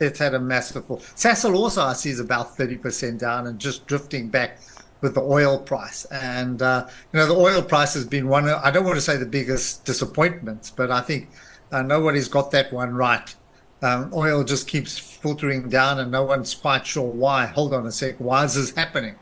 It's 0.00 0.18
had 0.18 0.34
a 0.34 0.40
massive 0.40 0.84
fall. 0.86 0.98
Sasol 0.98 1.54
also 1.56 1.82
I 1.82 1.94
see 1.94 2.10
is 2.10 2.20
about 2.20 2.56
thirty 2.56 2.76
percent 2.76 3.20
down 3.20 3.46
and 3.48 3.58
just 3.58 3.86
drifting 3.86 4.28
back 4.28 4.60
with 5.00 5.14
the 5.14 5.22
oil 5.22 5.58
price. 5.58 6.04
And 6.06 6.60
uh, 6.62 6.86
you 7.12 7.18
know 7.18 7.26
the 7.26 7.34
oil 7.34 7.62
price 7.62 7.94
has 7.94 8.06
been 8.06 8.28
one. 8.28 8.48
I 8.48 8.70
don't 8.70 8.84
want 8.84 8.96
to 8.96 9.02
say 9.02 9.16
the 9.16 9.26
biggest 9.26 9.84
disappointments, 9.84 10.70
but 10.70 10.90
I 10.90 11.00
think 11.00 11.30
uh, 11.72 11.82
nobody's 11.82 12.28
got 12.28 12.50
that 12.52 12.72
one 12.72 12.94
right. 12.94 13.34
Um, 13.82 14.12
oil 14.14 14.44
just 14.44 14.68
keeps 14.68 14.98
filtering 14.98 15.68
down, 15.68 16.00
and 16.00 16.10
no 16.10 16.24
one's 16.24 16.54
quite 16.54 16.86
sure 16.86 17.10
why. 17.10 17.46
Hold 17.46 17.72
on 17.72 17.86
a 17.86 17.92
sec. 17.92 18.16
Why 18.18 18.44
is 18.44 18.54
this 18.54 18.74
happening? 18.74 19.16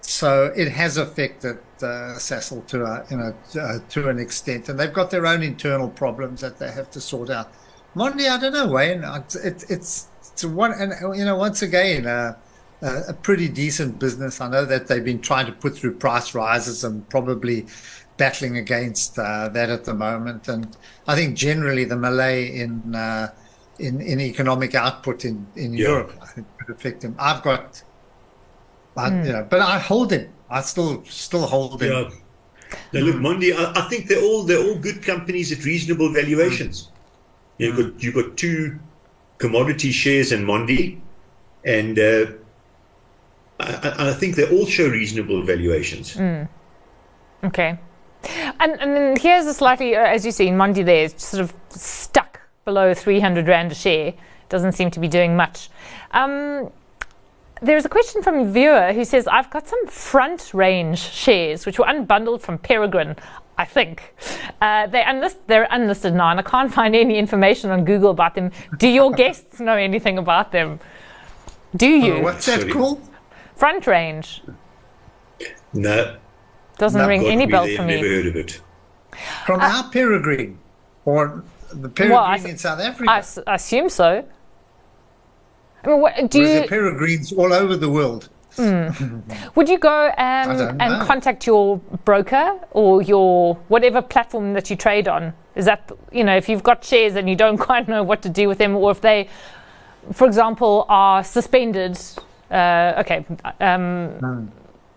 So 0.00 0.52
it 0.56 0.68
has 0.68 0.96
affected 0.96 1.58
uh, 1.82 2.18
to 2.18 2.84
a, 2.84 3.06
you 3.10 3.16
know 3.16 3.34
uh, 3.60 3.78
to 3.90 4.08
an 4.08 4.18
extent, 4.18 4.68
and 4.68 4.78
they've 4.78 4.92
got 4.92 5.10
their 5.10 5.26
own 5.26 5.42
internal 5.42 5.88
problems 5.88 6.40
that 6.40 6.58
they 6.58 6.70
have 6.72 6.90
to 6.92 7.00
sort 7.00 7.30
out. 7.30 7.52
Mondi, 7.94 8.28
I 8.28 8.38
don't 8.38 8.52
know, 8.52 8.68
Wayne. 8.68 9.04
It's 9.04 9.36
it's 9.36 9.64
it's, 9.70 10.08
it's 10.32 10.44
one, 10.44 10.72
and 10.72 10.92
you 11.16 11.24
know, 11.24 11.36
once 11.36 11.62
again, 11.62 12.06
a 12.82 13.12
pretty 13.12 13.48
decent 13.48 13.98
business. 13.98 14.40
I 14.40 14.48
know 14.48 14.64
that 14.64 14.86
they've 14.86 15.04
been 15.04 15.20
trying 15.20 15.46
to 15.46 15.52
put 15.52 15.76
through 15.76 15.94
price 15.96 16.34
rises 16.34 16.84
and 16.84 17.08
probably 17.08 17.66
battling 18.16 18.56
against 18.58 19.18
uh, 19.18 19.48
that 19.50 19.70
at 19.70 19.84
the 19.84 19.94
moment. 19.94 20.48
And 20.48 20.76
I 21.06 21.14
think 21.14 21.36
generally 21.36 21.84
the 21.84 21.96
Malay 21.96 22.58
in 22.60 22.94
uh, 22.94 23.32
in 23.78 24.00
in 24.00 24.20
economic 24.20 24.74
output 24.74 25.24
in 25.24 25.46
in 25.56 25.74
Yeah. 25.74 25.88
Europe, 25.88 26.12
I 26.22 26.26
think 26.26 26.46
could 26.58 26.74
affect 26.74 27.02
him. 27.04 27.14
I've 27.18 27.42
got, 27.42 27.82
I, 28.96 29.08
you 29.08 29.32
know, 29.32 29.46
but 29.48 29.60
I 29.60 29.78
hold 29.78 30.12
him. 30.12 30.30
I 30.48 30.60
still 30.62 31.04
still 31.04 31.46
hold 31.46 31.82
him. 31.82 31.92
Yeah. 31.92 32.10
Now 32.92 33.00
look, 33.00 33.16
Mondi, 33.16 33.52
I, 33.54 33.72
I 33.74 33.88
think 33.88 34.06
they're 34.06 34.22
all 34.22 34.42
they're 34.44 34.62
all 34.62 34.78
good 34.78 35.02
companies 35.02 35.52
at 35.52 35.64
reasonable 35.64 36.12
valuations. 36.12 36.90
You've 37.58 37.76
got 37.76 38.02
you've 38.02 38.14
got 38.14 38.36
two 38.36 38.78
commodity 39.38 39.92
shares 39.92 40.32
in 40.32 40.44
Mondi, 40.44 41.00
and 41.64 41.98
uh, 41.98 42.26
I, 43.70 43.88
I- 43.88 44.08
I 44.10 44.12
think 44.12 44.36
they 44.36 44.48
all 44.50 44.66
show 44.66 44.88
reasonable 44.88 45.42
valuations. 45.42 46.16
Okay. 47.44 47.78
And, 48.60 48.72
and 48.80 48.94
then 48.96 49.16
here's 49.18 49.46
a 49.46 49.54
slightly, 49.54 49.96
uh, 49.96 50.00
as 50.04 50.26
you 50.26 50.32
see, 50.32 50.48
Mondi 50.48 50.84
there 50.84 51.04
is 51.04 51.14
sort 51.16 51.40
of 51.42 51.54
stuck 51.70 52.40
below 52.66 52.92
300 52.92 53.48
Rand 53.48 53.72
a 53.72 53.74
share. 53.74 54.12
Doesn't 54.50 54.72
seem 54.72 54.90
to 54.90 55.00
be 55.00 55.08
doing 55.08 55.36
much. 55.36 55.70
Um, 56.10 56.70
there's 57.62 57.84
a 57.84 57.88
question 57.88 58.22
from 58.22 58.38
a 58.40 58.44
viewer 58.50 58.92
who 58.92 59.04
says, 59.04 59.26
I've 59.26 59.48
got 59.50 59.66
some 59.68 59.86
front 59.86 60.52
range 60.52 60.98
shares 60.98 61.64
which 61.66 61.78
were 61.78 61.86
unbundled 61.86 62.40
from 62.42 62.58
Peregrine, 62.58 63.16
I 63.56 63.64
think. 63.64 64.14
Uh, 64.60 64.86
they 64.88 65.00
unlist, 65.02 65.36
they're 65.46 65.68
unlisted 65.70 66.14
now, 66.14 66.30
and 66.30 66.40
I 66.40 66.42
can't 66.42 66.72
find 66.80 66.94
any 66.94 67.16
information 67.18 67.70
on 67.70 67.84
Google 67.84 68.10
about 68.10 68.34
them. 68.34 68.50
Do 68.78 68.88
your 68.88 69.12
guests 69.22 69.60
know 69.60 69.76
anything 69.76 70.18
about 70.18 70.52
them? 70.52 70.80
Do 71.76 71.86
you? 71.88 72.14
Uh, 72.16 72.22
What's 72.22 72.46
that 72.46 72.60
Sorry. 72.60 72.72
called? 72.72 73.00
Front 73.60 73.86
range. 73.86 74.42
No, 75.74 76.16
Doesn't 76.78 77.06
ring 77.06 77.20
got 77.20 77.30
any 77.30 77.44
me 77.44 77.52
bells 77.52 77.66
there, 77.68 77.76
for 77.76 77.84
never 77.84 78.06
heard 78.08 78.26
of 78.28 78.36
it. 78.36 78.60
From 79.44 79.60
our 79.60 79.84
peregrine, 79.90 80.58
or 81.04 81.44
the 81.70 81.90
peregrine 81.90 82.10
Well, 82.10 82.24
I- 82.24 82.36
in 82.36 82.56
South 82.56 82.80
Africa. 82.80 83.10
I, 83.10 83.18
s- 83.18 83.38
I 83.46 83.56
assume 83.56 83.90
so. 83.90 84.24
I 85.84 85.88
mean, 85.88 86.00
what, 86.00 86.30
do 86.30 86.38
you, 86.40 86.46
there 86.46 86.64
are 86.64 86.68
peregrines 86.68 87.32
all 87.34 87.52
over 87.52 87.76
the 87.76 87.90
world. 87.90 88.30
would 88.58 89.68
you 89.68 89.78
go 89.78 90.06
um, 90.16 90.56
don't 90.56 90.80
and 90.80 91.06
contact 91.06 91.46
your 91.46 91.76
broker 92.06 92.58
or 92.70 93.02
your 93.02 93.56
whatever 93.68 94.00
platform 94.00 94.54
that 94.54 94.70
you 94.70 94.76
trade 94.76 95.06
on? 95.06 95.34
Is 95.54 95.66
that, 95.66 95.92
you 96.10 96.24
know, 96.24 96.34
if 96.34 96.48
you've 96.48 96.62
got 96.62 96.82
shares 96.82 97.14
and 97.14 97.28
you 97.28 97.36
don't 97.36 97.58
quite 97.68 97.88
know 97.88 98.02
what 98.02 98.22
to 98.22 98.30
do 98.30 98.48
with 98.48 98.56
them, 98.56 98.74
or 98.74 98.90
if 98.90 99.02
they, 99.02 99.28
for 100.14 100.26
example, 100.26 100.86
are 100.88 101.22
suspended? 101.22 101.98
Uh, 102.50 102.94
okay, 102.98 103.24
um, 103.60 104.50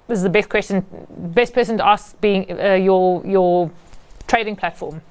this 0.07 0.17
is 0.17 0.23
the 0.23 0.29
best 0.29 0.49
question. 0.49 0.85
Best 1.09 1.53
person 1.53 1.77
to 1.77 1.85
ask 1.85 2.19
being 2.19 2.51
uh, 2.59 2.73
your 2.73 3.25
your 3.25 3.71
trading 4.27 4.55
platform. 4.55 5.01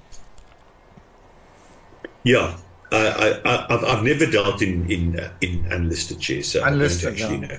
Yeah, 2.25 2.57
I, 2.91 2.97
I, 2.97 3.29
I, 3.51 3.75
I've, 3.75 3.85
I've 3.85 4.05
never 4.05 4.27
dealt 4.27 4.63
in 4.63 4.91
in 4.91 5.19
uh, 5.19 5.31
in 5.41 5.67
unlisted 5.71 6.23
shares, 6.23 6.49
so 6.49 6.65
Unlisted, 6.65 7.15
I 7.15 7.19
don't 7.19 7.33
actually 7.33 7.49
yeah. 7.49 7.59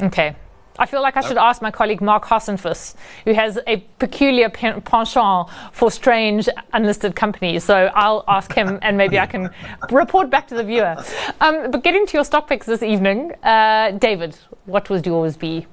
know. 0.00 0.06
Okay. 0.06 0.36
I 0.80 0.86
feel 0.86 1.02
like 1.02 1.18
I 1.18 1.20
should 1.20 1.36
ask 1.36 1.60
my 1.60 1.70
colleague 1.70 2.00
Marc 2.00 2.24
Hasenfuss, 2.24 2.94
who 3.26 3.34
has 3.34 3.58
a 3.66 3.76
peculiar 3.98 4.48
penchant 4.48 5.50
for 5.72 5.90
strange 5.90 6.48
unlisted 6.72 7.14
companies. 7.14 7.64
So 7.64 7.90
I'll 7.94 8.24
ask 8.26 8.50
him 8.52 8.78
and 8.80 8.96
maybe 8.96 9.18
I 9.18 9.26
can 9.26 9.50
report 9.90 10.30
back 10.30 10.48
to 10.48 10.54
the 10.54 10.64
viewer. 10.64 10.96
Um, 11.42 11.70
but 11.70 11.84
getting 11.84 12.06
to 12.06 12.16
your 12.16 12.24
stock 12.24 12.48
picks 12.48 12.66
this 12.66 12.82
evening, 12.82 13.32
uh, 13.42 13.90
David, 13.92 14.38
what 14.64 14.88
would 14.88 15.04
yours 15.04 15.36
be? 15.36 15.66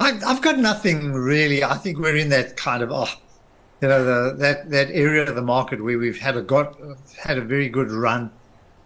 I, 0.00 0.18
I've 0.26 0.42
got 0.42 0.58
nothing 0.58 1.12
really. 1.12 1.62
I 1.62 1.76
think 1.76 1.98
we're 1.98 2.16
in 2.16 2.30
that 2.30 2.56
kind 2.56 2.82
of, 2.82 2.90
oh, 2.90 3.08
you 3.80 3.86
know, 3.86 4.04
the, 4.04 4.36
that 4.36 4.70
that 4.70 4.90
area 4.90 5.22
of 5.22 5.36
the 5.36 5.42
market 5.42 5.82
where 5.82 5.98
we've 5.98 6.18
had 6.18 6.36
a 6.36 6.42
got 6.42 6.76
had 7.22 7.38
a 7.38 7.40
very 7.40 7.68
good 7.68 7.90
run, 7.90 8.30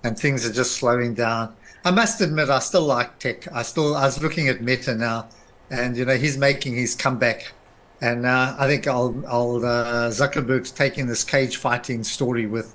and 0.04 0.18
things 0.18 0.44
are 0.46 0.52
just 0.52 0.72
slowing 0.72 1.14
down. 1.14 1.54
I 1.84 1.90
must 1.90 2.20
admit, 2.20 2.48
I 2.48 2.60
still 2.60 2.82
like 2.84 3.18
tech. 3.18 3.52
I 3.52 3.62
still 3.62 3.96
I 3.96 4.04
was 4.04 4.22
looking 4.22 4.48
at 4.48 4.62
Meta 4.62 4.94
now, 4.94 5.28
and 5.70 5.96
you 5.96 6.04
know 6.04 6.16
he's 6.16 6.38
making 6.38 6.76
his 6.76 6.94
comeback, 6.94 7.52
and 8.00 8.24
uh, 8.24 8.54
I 8.58 8.66
think 8.66 8.86
I'll 8.86 9.14
I'll 9.26 9.56
uh, 9.56 10.10
Zuckerberg's 10.10 10.70
taking 10.70 11.06
this 11.06 11.24
cage 11.24 11.56
fighting 11.56 12.04
story 12.04 12.46
with 12.46 12.74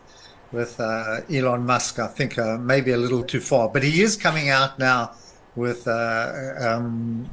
with 0.51 0.79
uh, 0.79 1.21
Elon 1.31 1.65
Musk. 1.65 1.99
I 1.99 2.07
think 2.07 2.37
uh, 2.37 2.57
maybe 2.57 2.91
a 2.91 2.97
little 2.97 3.23
too 3.23 3.39
far, 3.39 3.69
but 3.69 3.83
he 3.83 4.01
is 4.01 4.17
coming 4.17 4.49
out 4.49 4.77
now 4.77 5.13
with 5.55 5.87
uh, 5.87 6.53
um, 6.59 7.29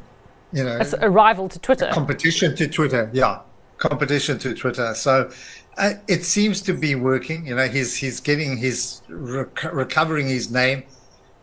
you 0.52 0.62
know 0.64 0.78
a 1.00 1.10
rival 1.10 1.48
to 1.48 1.58
Twitter. 1.58 1.90
competition 1.92 2.54
to 2.56 2.68
Twitter. 2.68 3.10
Yeah, 3.12 3.40
competition 3.78 4.38
to 4.38 4.54
Twitter. 4.54 4.94
So 4.94 5.30
uh, 5.76 5.94
it 6.08 6.24
seems 6.24 6.62
to 6.62 6.72
be 6.72 6.94
working. 6.94 7.46
You 7.46 7.56
know, 7.56 7.68
he's 7.68 7.96
he's 7.96 8.20
getting 8.20 8.56
his 8.56 9.02
rec- 9.08 9.72
recovering 9.72 10.28
his 10.28 10.50
name, 10.50 10.84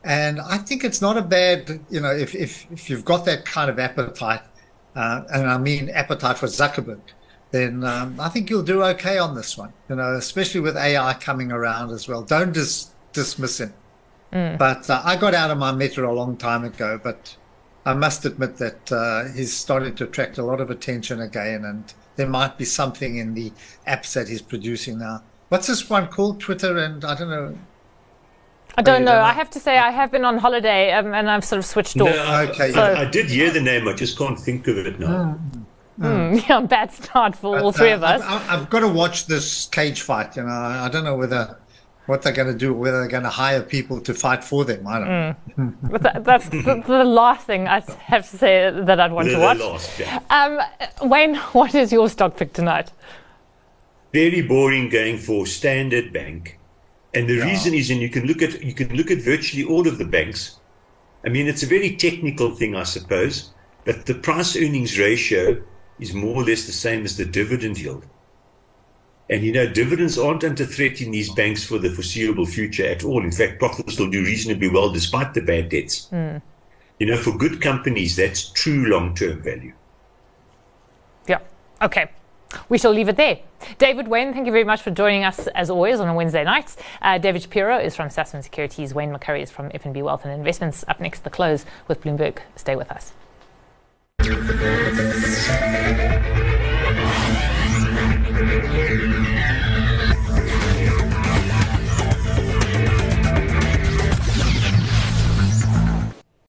and 0.04 0.40
I 0.40 0.58
think 0.58 0.84
it's 0.84 1.02
not 1.02 1.18
a 1.18 1.22
bad. 1.22 1.80
You 1.90 2.02
know, 2.02 2.12
if 2.12 2.36
if 2.36 2.70
if 2.72 2.90
you've 2.90 3.06
got 3.06 3.26
that 3.26 3.46
kind 3.46 3.70
of 3.70 3.80
appetite, 3.80 4.42
uh, 4.96 5.24
and 5.34 5.48
I 5.50 5.58
mean 5.58 5.90
appetite 5.90 6.38
for 6.38 6.48
Zuckerberg. 6.48 7.02
Then 7.52 7.84
um, 7.84 8.18
I 8.20 8.30
think 8.30 8.50
you'll 8.50 8.64
do 8.64 8.82
okay 8.84 9.18
on 9.18 9.36
this 9.36 9.58
one, 9.58 9.74
you 9.90 9.96
know, 9.96 10.14
especially 10.16 10.62
with 10.62 10.78
AI 10.78 11.14
coming 11.16 11.52
around 11.52 11.92
as 11.92 12.08
well. 12.08 12.22
Don't 12.22 12.54
dis- 12.54 12.92
dismiss 13.12 13.60
him. 13.60 13.74
But 14.58 14.90
uh, 14.90 15.02
I 15.04 15.18
got 15.18 15.34
out 15.34 15.52
of 15.52 15.58
my 15.58 15.74
Meta 15.74 16.08
a 16.08 16.14
long 16.14 16.38
time 16.38 16.64
ago, 16.64 16.98
but 17.04 17.36
I 17.86 17.94
must 17.94 18.24
admit 18.24 18.56
that 18.58 18.92
uh, 18.92 19.26
he's 19.36 19.54
starting 19.54 19.96
to 19.96 20.06
attract 20.06 20.38
a 20.38 20.44
lot 20.44 20.62
of 20.62 20.70
attention 20.70 21.20
again, 21.20 21.66
and 21.66 21.94
there 22.16 22.28
might 22.28 22.58
be 22.58 22.64
something 22.64 23.18
in 23.18 23.34
the 23.34 23.52
apps 23.86 24.14
that 24.14 24.30
he's 24.30 24.42
producing 24.42 25.00
now. 25.00 25.22
What's 25.50 25.68
this 25.68 25.90
one 25.90 26.08
called? 26.08 26.40
Twitter, 26.40 26.78
and 26.78 27.04
I 27.04 27.16
don't 27.16 27.30
know. 27.30 27.58
I 28.78 28.82
don't 28.82 29.04
know. 29.04 29.20
I 29.20 29.34
have 29.34 29.50
to 29.52 29.60
say, 29.60 29.78
I 29.78 29.92
have 29.92 30.12
been 30.12 30.24
on 30.26 30.38
holiday 30.38 30.92
um, 30.94 31.14
and 31.14 31.30
I've 31.30 31.44
sort 31.46 31.60
of 31.60 31.66
switched 31.66 32.00
off. 32.00 32.08
I, 32.16 32.48
Okay. 32.48 32.74
I, 32.74 33.02
I 33.02 33.06
did 33.06 33.28
hear 33.30 33.52
the 33.52 33.62
name. 33.62 33.88
I 33.88 33.94
just 33.94 34.18
can't 34.18 34.40
think 34.40 34.68
of 34.68 34.78
it 34.78 35.00
now. 35.00 35.38
Mm, 36.00 36.48
yeah, 36.50 36.62
bad 36.62 36.92
start 36.92 37.36
for 37.36 37.60
all 37.60 37.72
three 37.72 37.92
Uh, 37.92 37.96
of 37.98 38.04
us. 38.04 38.22
I've, 38.22 38.50
I've 38.50 38.70
got 38.70 38.80
to 38.80 38.88
watch 38.88 39.26
this 39.28 39.66
cage 39.68 40.02
fight. 40.02 40.36
You 40.38 40.44
know, 40.44 40.50
I 40.50 40.90
don't 40.90 41.04
know 41.04 41.16
whether 41.18 41.58
what 42.08 42.24
they're 42.24 42.34
going 42.34 42.48
to 42.52 42.58
do, 42.58 42.74
whether 42.74 43.00
they're 43.00 43.08
going 43.10 43.24
to 43.24 43.30
hire 43.30 43.62
people 43.62 44.02
to 44.02 44.14
fight 44.14 44.44
for 44.44 44.66
them. 44.66 44.88
I 44.88 45.00
don't 45.00 45.10
know. 45.10 45.74
But 45.92 46.02
that, 46.04 46.24
that's 46.24 46.50
the, 46.50 46.84
the 46.88 47.04
last 47.04 47.46
thing 47.46 47.68
I 47.68 47.82
have 48.06 48.28
to 48.32 48.38
say 48.38 48.72
that 48.72 49.00
I'd 49.00 49.12
want 49.12 49.28
The, 49.28 49.36
to 49.36 49.40
watch. 49.40 49.60
last, 49.60 50.00
yeah. 50.00 50.20
Um, 50.30 51.10
Wayne, 51.10 51.36
what 51.54 51.76
is 51.76 51.92
your 51.92 52.10
stock 52.10 52.38
pick 52.38 52.54
tonight? 52.54 52.92
very 54.14 54.42
boring 54.42 54.90
going 54.90 55.18
for 55.18 55.46
Standard 55.46 56.12
Bank, 56.12 56.58
and 57.14 57.28
the 57.28 57.36
Yeah. 57.36 57.46
reason 57.46 57.74
is, 57.74 57.90
and 57.90 58.02
you 58.02 58.10
can 58.10 58.26
look 58.26 58.42
at 58.42 58.64
you 58.64 58.74
can 58.74 58.96
look 58.96 59.12
at 59.12 59.20
virtually 59.20 59.64
all 59.64 59.88
of 59.88 59.98
the 59.98 60.06
banks. 60.06 60.58
I 61.26 61.30
mean, 61.30 61.48
it's 61.48 61.64
a 61.64 61.68
very 61.68 61.96
technical 61.96 62.56
thing, 62.56 62.76
I 62.76 62.84
suppose, 62.84 63.52
but 63.86 64.06
the 64.06 64.16
price 64.16 64.56
earnings 64.56 64.98
ratio 64.98 65.62
is 66.00 66.14
more 66.14 66.36
or 66.42 66.46
less 66.46 66.66
the 66.66 66.72
same 66.72 67.04
as 67.04 67.18
the 67.18 67.26
dividend 67.26 67.78
yield. 67.80 68.06
And 69.30 69.44
you 69.44 69.52
know, 69.54 69.68
dividends 69.68 70.18
aren't 70.18 70.44
under 70.44 70.66
threat 70.66 71.00
in 71.00 71.12
these 71.12 71.30
banks 71.30 71.64
for 71.64 71.78
the 71.78 71.90
foreseeable 71.90 72.46
future 72.46 72.86
at 72.86 73.04
all. 73.04 73.24
In 73.24 73.32
fact, 73.32 73.60
profits 73.60 73.98
will 73.98 74.10
do 74.10 74.24
reasonably 74.24 74.70
well 74.70 74.92
despite 74.92 75.34
the 75.34 75.42
bad 75.42 75.70
debts. 75.70 76.10
Mm. 76.12 76.42
You 77.00 77.08
know, 77.08 77.18
for 77.18 77.38
good 77.38 77.62
companies, 77.62 78.16
that's 78.16 78.50
true 78.50 78.86
long 78.88 79.16
term 79.16 79.42
value. 79.42 79.74
Yeah. 81.28 81.40
Okay. 81.82 82.10
We 82.70 82.78
shall 82.78 82.92
leave 82.92 83.10
it 83.10 83.18
there. 83.18 83.40
David 83.78 84.08
Wayne, 84.08 84.34
thank 84.34 84.46
you 84.46 84.52
very 84.52 84.64
much 84.64 84.82
for 84.82 84.92
joining 84.92 85.24
us 85.24 85.48
as 85.48 85.70
always 85.70 86.00
on 86.00 86.08
a 86.08 86.14
Wednesday 86.14 86.44
night. 86.44 86.76
Uh, 87.02 87.18
David 87.18 87.42
Shapiro 87.44 87.78
is 87.78 87.96
from 87.96 88.10
Sasfin 88.10 88.44
Securities. 88.44 88.94
Wayne 88.94 89.14
McCurrie 89.14 89.44
is 89.44 89.52
from 89.52 89.70
FNB 89.70 90.04
Wealth 90.04 90.26
and 90.26 90.34
Investments. 90.34 90.84
Up 90.88 91.00
next, 91.00 91.24
the 91.24 91.30
close 91.30 91.66
with 91.88 92.02
Bloomberg. 92.02 92.40
Stay 92.56 92.76
with 92.76 92.92
us. 92.92 93.14